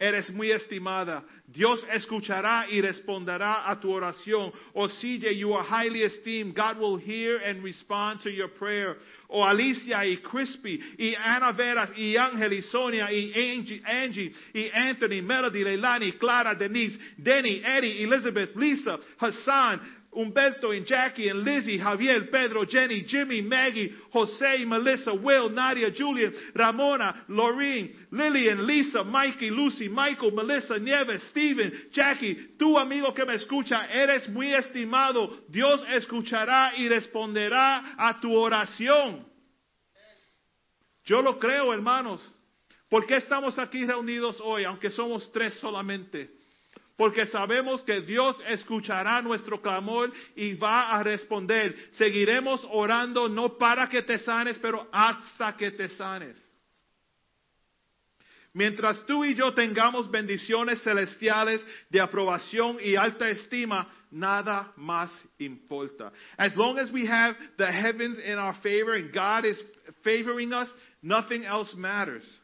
[0.00, 1.22] eres muy estimada.
[1.46, 4.50] Dios escuchará y responderá a tu oración.
[4.72, 6.54] O CJ, you are highly esteemed.
[6.54, 8.96] God will hear and respond to your prayer.
[9.28, 14.70] O Alicia y Crispy y Ana Veras y Ángel y Sonia y Angie, Angie y
[14.72, 19.80] Anthony, Melody, Leilani, Clara, Denise, Denny, Eddie, Elizabeth, Lisa, Hassan,
[20.12, 26.32] Humberto and Jackie and Lizzie, Javier, Pedro, Jenny, Jimmy, Maggie, Jose, Melissa, Will, Nadia, Julian,
[26.54, 33.34] Ramona, Lorene, Lillian, Lisa, Mikey, Lucy, Michael, Melissa, Nieves, Steven, Jackie, tu amigo que me
[33.34, 35.30] escucha, eres muy estimado.
[35.48, 39.24] Dios escuchará y responderá a tu oración.
[41.04, 42.20] Yo lo creo, hermanos.
[42.88, 46.39] ¿Por qué estamos aquí reunidos hoy, aunque somos tres solamente?
[47.00, 51.74] Porque sabemos que Dios escuchará nuestro clamor y va a responder.
[51.92, 56.36] Seguiremos orando no para que te sanes, pero hasta que te sanes.
[58.52, 66.12] Mientras tú y yo tengamos bendiciones celestiales de aprobación y alta estima, nada más importa.
[66.36, 69.58] As long as we have the heavens in our favor and God is
[70.04, 70.68] favoring us,
[71.02, 72.39] nothing else matters.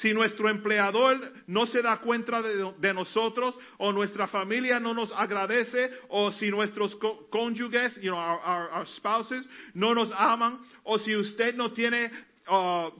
[0.00, 5.90] Si nuestro empleador no se da cuenta de, nosotros, o nuestra familia no nos agradece,
[6.08, 6.96] o si nuestros
[7.30, 12.10] cónyuges, you know, our, spouses, no nos aman, o si usted no tiene
[12.48, 12.90] uh,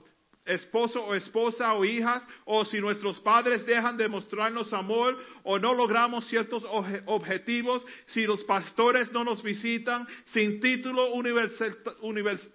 [0.45, 5.73] esposo o esposa o hijas, o si nuestros padres dejan de mostrarnos amor, o no
[5.73, 6.63] logramos ciertos
[7.07, 12.47] objetivos, si los pastores no nos visitan, sin título universita- univers-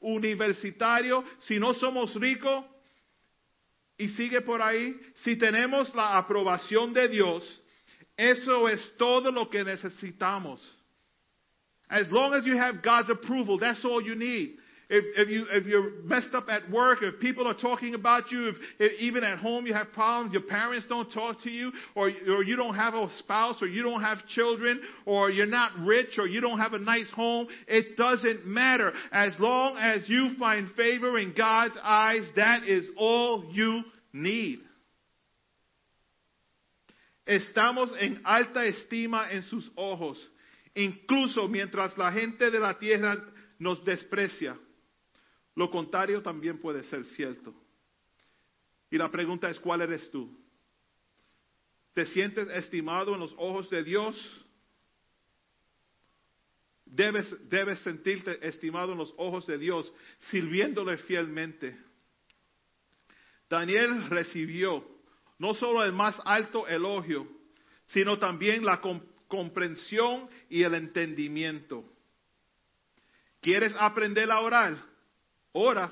[0.00, 2.64] universitario, si no somos ricos,
[4.00, 7.44] y sigue por ahí, si tenemos la aprobación de Dios,
[8.16, 10.60] eso es todo lo que necesitamos.
[11.86, 14.56] As long as you have God's approval, that's all you need.
[14.92, 18.48] If, if, you, if you're messed up at work, if people are talking about you,
[18.48, 22.08] if, if even at home you have problems, your parents don't talk to you, or,
[22.08, 26.18] or you don't have a spouse, or you don't have children, or you're not rich,
[26.18, 28.92] or you don't have a nice home, it doesn't matter.
[29.12, 33.82] As long as you find favor in God's eyes, that is all you
[34.12, 34.58] need.
[37.28, 40.18] Estamos en alta estima en sus ojos,
[40.74, 43.14] incluso mientras la gente de la tierra
[43.60, 44.56] nos desprecia.
[45.54, 47.54] Lo contrario también puede ser cierto.
[48.90, 50.36] Y la pregunta es, ¿cuál eres tú?
[51.94, 54.16] ¿Te sientes estimado en los ojos de Dios?
[56.84, 59.92] Debes, debes sentirte estimado en los ojos de Dios,
[60.30, 61.78] sirviéndole fielmente.
[63.48, 64.84] Daniel recibió
[65.38, 67.26] no solo el más alto elogio,
[67.86, 71.84] sino también la com- comprensión y el entendimiento.
[73.40, 74.89] ¿Quieres aprender a orar?
[75.54, 75.90] Ora.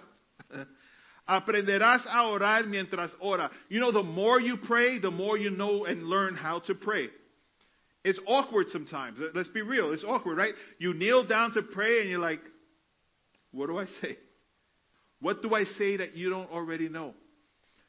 [1.28, 3.50] Aprenderás a orar mientras ora.
[3.68, 7.09] You know, the more you pray, the more you know and learn how to pray.
[8.02, 9.18] It's awkward sometimes.
[9.34, 9.92] Let's be real.
[9.92, 10.54] It's awkward, right?
[10.78, 12.40] You kneel down to pray and you're like,
[13.50, 14.16] what do I say?
[15.20, 17.12] What do I say that you don't already know?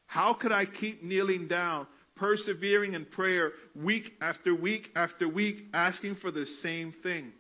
[0.06, 6.16] How could I keep kneeling down, persevering in prayer week after week after week, asking
[6.16, 7.32] for the same thing?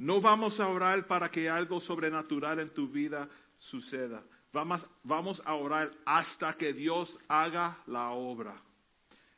[0.00, 3.28] No vamos a orar para que algo sobrenatural en tu vida
[3.58, 4.22] suceda.
[4.50, 8.58] Vamos, vamos a orar hasta que Dios haga la obra.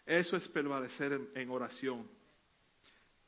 [0.06, 2.08] Eso es permanecer en, en oración.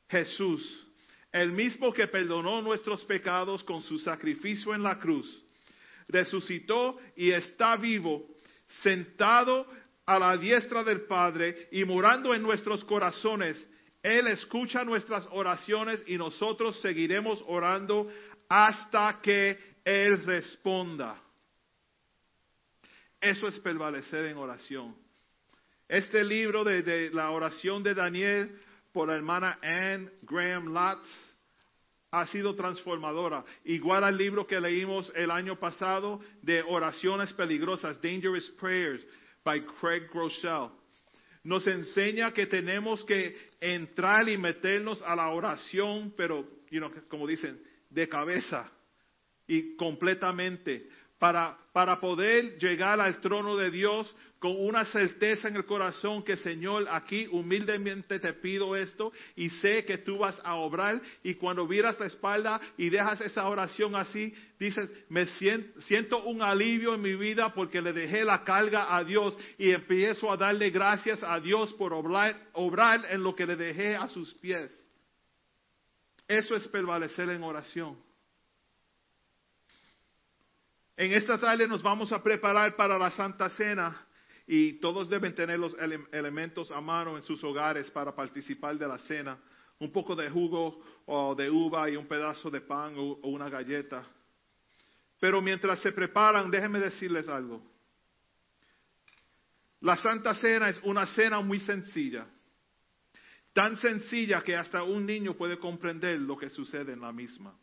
[0.07, 0.87] Jesús,
[1.29, 5.43] el mismo que perdonó nuestros pecados con su sacrificio en la cruz,
[6.07, 8.25] resucitó y está vivo,
[8.81, 9.67] sentado
[10.05, 13.67] a la diestra del Padre y morando en nuestros corazones.
[14.05, 18.07] Él escucha nuestras oraciones y nosotros seguiremos orando
[18.47, 21.19] hasta que Él responda.
[23.19, 24.95] Eso es prevalecer en oración.
[25.87, 28.55] Este libro de, la oración de Daniel
[28.93, 31.09] por la hermana Anne Graham Lotz
[32.11, 33.43] ha sido transformadora.
[33.63, 39.03] Igual al libro que leímos el año pasado de oraciones peligrosas, Dangerous Prayers,
[39.43, 40.69] by Craig Groeschel.
[41.45, 47.27] Nos enseña que tenemos que entrar y meternos a la oración, pero, you know, como
[47.27, 48.71] dicen, de cabeza
[49.47, 50.89] y completamente,
[51.19, 54.13] para, para poder llegar al trono de Dios
[54.45, 59.83] con una certeza en el corazón que Señor, aquí humildemente te pido esto y sé
[59.85, 64.35] que tú vas a obrar y cuando miras la espalda y dejas esa oración así,
[64.59, 69.03] dices, me siento, siento un alivio en mi vida porque le dejé la carga a
[69.03, 73.55] Dios y empiezo a darle gracias a Dios por obrar, obrar en lo que le
[73.55, 74.71] dejé a sus pies.
[76.27, 77.97] Eso es prevalecer en oración.
[80.95, 84.04] En esta tarde nos vamos a preparar para la Santa Cena
[84.47, 88.87] y todos deben tener los ele- elementos a mano en sus hogares para participar de
[88.87, 89.39] la cena.
[89.79, 93.49] Un poco de jugo o de uva y un pedazo de pan o, o una
[93.49, 94.05] galleta.
[95.19, 97.61] Pero mientras se preparan, déjenme decirles algo.
[99.81, 102.25] La Santa Cena es una cena muy sencilla.
[103.53, 107.57] Tan sencilla que hasta un niño puede comprender lo que sucede en la misma.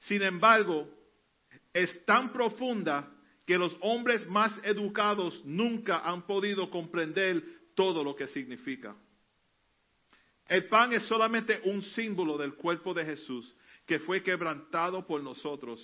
[0.00, 0.88] Sin embargo,
[1.72, 3.10] es tan profunda
[3.46, 7.42] que los hombres más educados nunca han podido comprender
[7.74, 8.94] todo lo que significa.
[10.46, 13.54] El pan es solamente un símbolo del cuerpo de Jesús
[13.86, 15.80] que fue quebrantado por nosotros.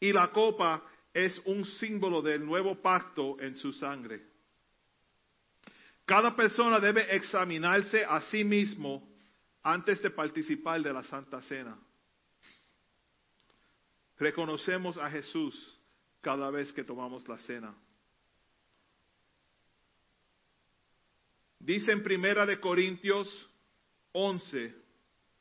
[0.00, 4.22] Y la copa es un símbolo del nuevo pacto en su sangre.
[6.04, 9.08] Cada persona debe examinarse a sí mismo
[9.62, 11.78] antes de participar de la Santa Cena.
[14.18, 15.73] Reconocemos a Jesús
[16.24, 17.74] cada vez que tomamos la cena.
[21.60, 23.28] Dice en Primera de Corintios
[24.12, 24.74] 11,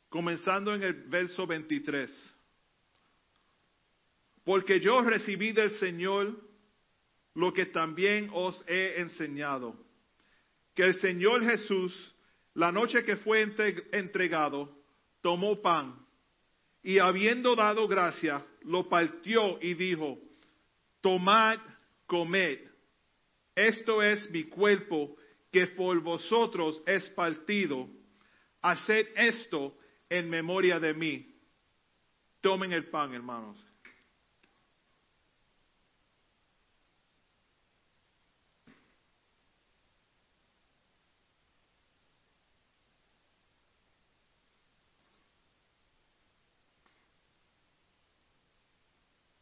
[0.09, 2.11] comenzando en el verso 23.
[4.43, 6.37] Porque yo recibí del Señor
[7.35, 9.75] lo que también os he enseñado,
[10.75, 11.93] que el Señor Jesús,
[12.55, 14.77] la noche que fue entre- entregado,
[15.21, 16.05] tomó pan
[16.83, 20.19] y habiendo dado gracia, lo partió y dijo,
[21.03, 21.59] tomad,
[22.07, 22.59] comed,
[23.53, 25.17] esto es mi cuerpo
[25.51, 27.89] que por vosotros es partido,
[28.61, 29.77] haced esto
[30.09, 31.29] en memoria de mí.
[32.39, 33.57] Tomen el pan, hermanos.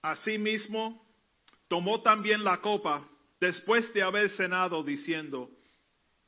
[0.01, 1.10] Asimismo,
[1.71, 3.07] tomó también la copa
[3.39, 5.49] después de haber cenado, diciendo,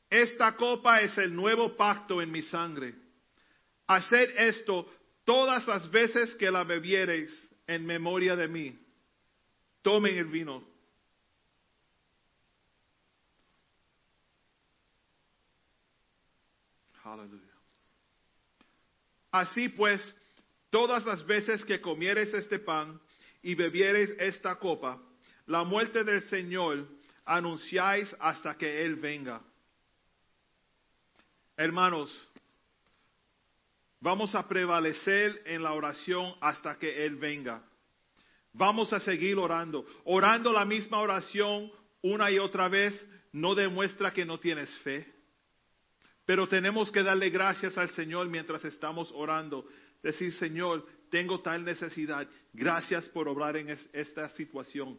[0.08, 2.94] esta copa es el nuevo pacto en mi sangre.
[3.86, 4.90] Haced esto
[5.22, 7.30] todas las veces que la bebiereis
[7.66, 8.78] en memoria de mí.
[9.82, 10.66] Tomen el vino.
[19.30, 20.00] Así pues,
[20.70, 22.98] todas las veces que comiereis este pan
[23.42, 24.98] y bebiereis esta copa,
[25.46, 26.86] la muerte del Señor
[27.24, 29.42] anunciáis hasta que Él venga.
[31.56, 32.10] Hermanos,
[34.00, 37.62] vamos a prevalecer en la oración hasta que Él venga.
[38.52, 39.84] Vamos a seguir orando.
[40.04, 41.70] Orando la misma oración
[42.02, 42.94] una y otra vez
[43.32, 45.12] no demuestra que no tienes fe.
[46.26, 49.66] Pero tenemos que darle gracias al Señor mientras estamos orando.
[50.02, 52.26] Decir, Señor, tengo tal necesidad.
[52.52, 54.98] Gracias por obrar en es- esta situación.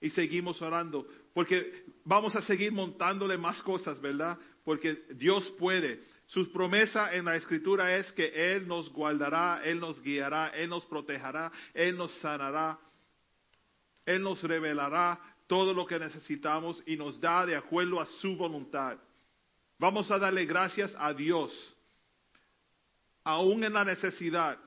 [0.00, 1.06] Y seguimos orando.
[1.34, 4.38] Porque vamos a seguir montándole más cosas, ¿verdad?
[4.64, 6.00] Porque Dios puede.
[6.26, 10.84] Su promesa en la escritura es que Él nos guardará, Él nos guiará, Él nos
[10.86, 12.78] protegerá, Él nos sanará.
[14.04, 18.98] Él nos revelará todo lo que necesitamos y nos da de acuerdo a su voluntad.
[19.78, 21.52] Vamos a darle gracias a Dios,
[23.22, 24.58] aún en la necesidad.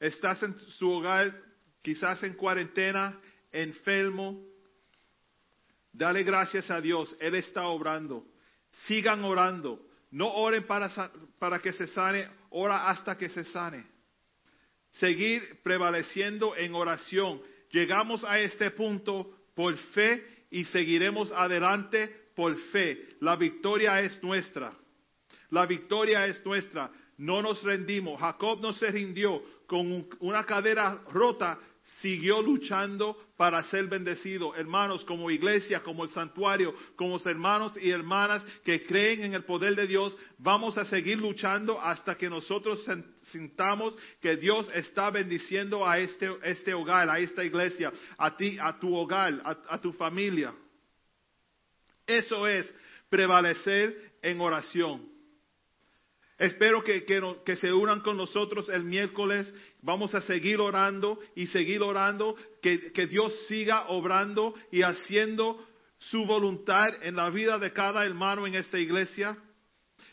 [0.00, 1.34] Estás en su hogar,
[1.86, 3.16] quizás en cuarentena,
[3.52, 4.42] enfermo.
[5.92, 8.26] Dale gracias a Dios, Él está obrando.
[8.88, 9.86] Sigan orando.
[10.10, 10.90] No oren para,
[11.38, 13.86] para que se sane, ora hasta que se sane.
[14.90, 17.40] Seguir prevaleciendo en oración.
[17.70, 23.10] Llegamos a este punto por fe y seguiremos adelante por fe.
[23.20, 24.72] La victoria es nuestra.
[25.50, 26.90] La victoria es nuestra.
[27.18, 28.18] No nos rendimos.
[28.20, 29.40] Jacob no se rindió.
[29.68, 31.58] Con un- una cadera rota,
[32.00, 34.54] siguió luchando para ser bendecido.
[34.54, 39.76] Hermanos, como iglesia, como el santuario, como hermanos y hermanas que creen en el poder
[39.76, 42.84] de Dios, vamos a seguir luchando hasta que nosotros
[43.30, 48.78] sintamos que Dios está bendiciendo a este, este hogar, a esta iglesia, a ti, a
[48.78, 50.52] tu hogar, a tu familia.
[52.06, 52.72] Eso es
[53.08, 55.15] prevalecer en oración.
[56.38, 59.52] Espero que, que se unan con nosotros el miércoles.
[59.80, 62.36] Vamos a seguir orando y seguir orando.
[62.60, 65.66] Que, que Dios siga obrando y haciendo
[65.98, 69.36] su voluntad en la vida de cada hermano en esta iglesia.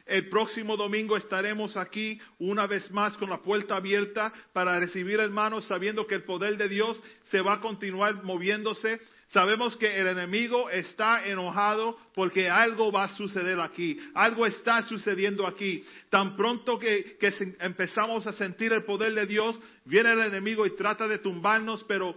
[0.06, 5.66] El próximo domingo estaremos aquí una vez más con la puerta abierta para recibir hermanos
[5.66, 7.02] sabiendo que el poder de Dios
[7.32, 9.00] se va a continuar moviéndose.
[9.34, 15.48] Sabemos que el enemigo está enojado porque algo va a suceder aquí, algo está sucediendo
[15.48, 15.84] aquí.
[16.12, 17.18] Tan pronto que,
[17.60, 22.16] empezamos a sentir el poder de Dios, viene el enemigo y trata de tumbarnos, pero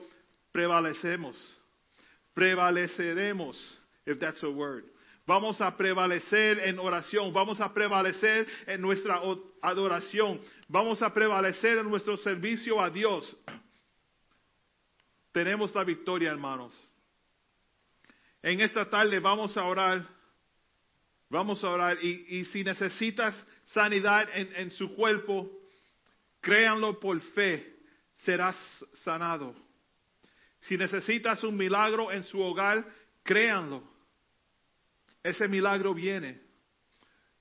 [0.52, 1.42] prevalecemos,
[2.34, 3.56] prevaleceremos,
[4.04, 4.84] if that's a word.
[5.26, 9.22] Vamos a prevalecer en oración, vamos a prevalecer en nuestra
[9.62, 10.38] adoración,
[10.68, 13.34] vamos a prevalecer en nuestro servicio a Dios.
[15.32, 16.85] Tenemos la victoria, hermanos.
[18.46, 20.06] En esta tarde vamos a orar,
[21.28, 23.34] vamos a orar y, si necesitas
[23.64, 25.50] sanidad en, su cuerpo,
[26.40, 27.74] créanlo por fe,
[28.12, 28.56] serás
[29.02, 29.52] sanado.
[30.60, 32.86] Si necesitas un milagro en su hogar,
[33.24, 33.82] créanlo
[35.24, 36.40] ese milagro viene.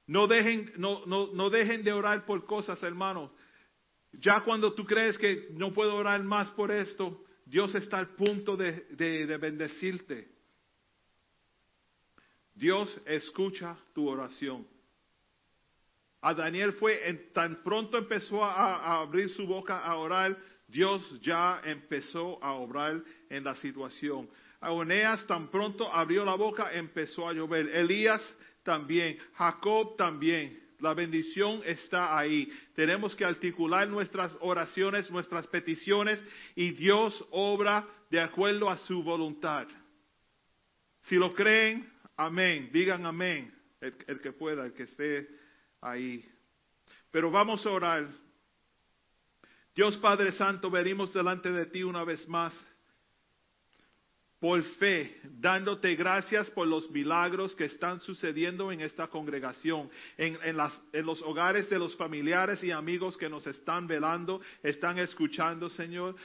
[0.07, 3.29] No dejen, no, no, no dejen de orar por cosas, hermanos.
[4.11, 8.57] Ya cuando tú crees que no puedo orar más por esto, Dios está al punto
[8.57, 10.33] de, bendecirte.
[12.55, 14.65] Dios escucha tu oración.
[16.21, 20.35] A Daniel fue, en, tan pronto empezó a, a, abrir su boca a orar,
[20.67, 24.27] Dios ya empezó a obrar en la situación.
[24.61, 27.67] Oneas tan pronto abrió la boca, empezó a llover.
[27.75, 28.21] Elías
[28.63, 29.17] también.
[29.33, 30.59] Jacob también.
[30.79, 32.51] La bendición está ahí.
[32.75, 36.21] Tenemos que articular nuestras oraciones, nuestras peticiones
[36.55, 39.67] y Dios obra de acuerdo a su voluntad.
[41.01, 42.70] Si lo creen, amén.
[42.72, 43.53] Digan amén.
[43.82, 45.28] El, que pueda, el que esté
[45.82, 46.26] ahí.
[47.11, 48.07] Pero vamos a orar.
[49.76, 52.53] Dios Padre Santo, venimos delante de ti una vez más
[54.39, 60.57] por fe, dándote gracias por los milagros que están sucediendo en esta congregación, en,
[61.05, 66.16] los hogares de los familiares y amigos que nos están velando, están escuchando, Señor,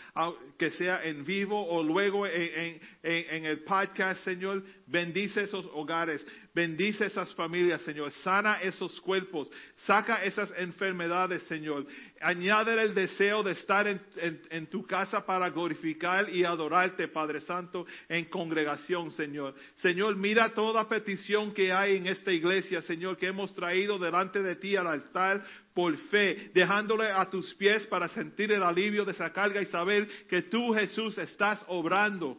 [0.59, 7.07] que sea en vivo o luego en, en el podcast, Señor, bendice esos hogares, bendice
[7.07, 9.51] esas familias, Señor, sana esos cuerpos,
[9.87, 11.87] saca esas enfermedades, Señor,
[12.21, 18.25] añade el deseo de estar en tu casa para glorificar y adorarte, Padre Santo, en
[18.27, 19.55] congregación, Señor.
[19.77, 24.57] Señor, mira toda petición que hay en esta iglesia, Señor, que hemos traído delante de
[24.57, 29.33] ti al altar por fe, dejándole a tus pies para sentir el alivio de esa
[29.33, 32.39] carga y saber que tú, Jesús, estás obrando.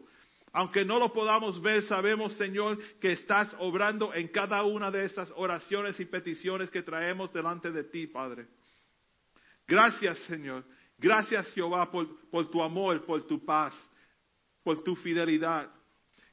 [0.54, 5.32] Aunque no lo podamos ver, sabemos, Señor, que estás obrando en cada una de estas
[5.36, 8.48] oraciones y peticiones que traemos delante de ti, Padre.
[9.68, 10.66] Gracias, Señor.
[10.98, 13.74] Gracias, Jehová, por, por tu amor, por tu paz
[14.64, 15.70] por tu fidelidad.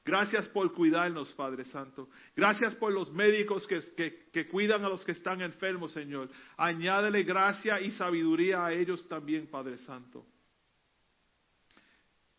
[0.05, 2.09] Gracias por cuidarnos, Padre Santo.
[2.35, 6.31] Gracias por los médicos que, cuidan a los que están enfermos, Señor.
[6.57, 10.25] Añádele gracia y sabiduría a ellos también, Padre Santo.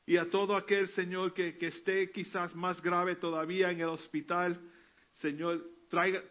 [0.09, 4.59] Y a todo aquel, Señor, que, esté quizás más grave todavía en el hospital,
[5.11, 5.63] Señor,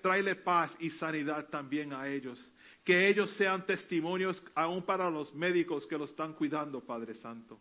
[0.03, 2.45] tráele paz y sanidad también a ellos.
[2.83, 7.61] Que ellos sean testimonios aún para los médicos que lo están cuidando, Padre Santo.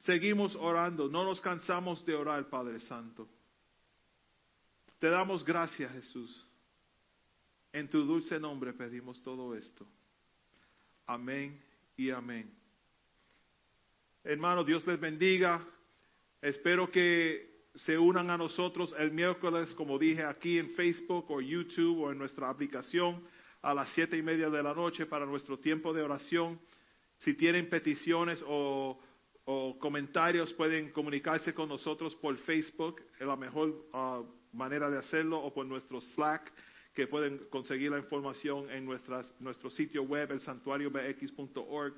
[0.00, 3.28] Seguimos orando, no nos cansamos de orar, Padre Santo.
[4.98, 6.44] Te damos gracias, Jesús.
[7.72, 9.86] En tu dulce nombre pedimos todo esto.
[11.06, 11.62] Amén
[11.96, 12.65] y amén.
[14.28, 15.64] Hermano, Dios les bendiga.
[16.42, 22.00] Espero que se unan a nosotros el miércoles, como dije, aquí en Facebook o YouTube
[22.00, 23.22] o en nuestra aplicación
[23.62, 26.58] a las siete y media de la noche para nuestro tiempo de oración.
[27.18, 28.98] Si tienen peticiones o
[29.78, 35.54] comentarios pueden comunicarse con nosotros por Facebook, es la mejor ah, manera de hacerlo, o
[35.54, 36.52] por nuestro Slack,
[36.92, 41.94] que pueden conseguir la información en nuestras, nuestro sitio web, el santuariobx.org.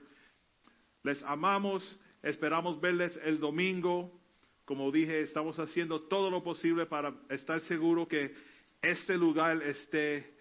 [1.04, 1.98] Les amamos,
[2.28, 4.20] esperamos verles el domingo.
[4.64, 8.34] Como dije, estamos haciendo todo lo posible para estar seguro que
[8.82, 10.34] este lugar esté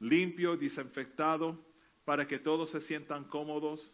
[0.00, 1.58] limpio, desinfectado,
[2.04, 3.92] para que todos se sientan cómodos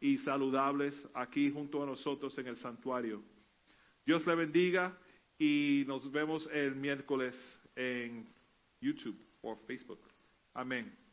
[0.00, 3.22] y saludables aquí junto a nosotros en el santuario.
[4.04, 4.98] Dios le bendiga
[5.38, 7.36] y nos vemos el miércoles
[7.74, 8.26] en
[8.80, 10.00] YouTube o Facebook.
[10.54, 11.05] Amén.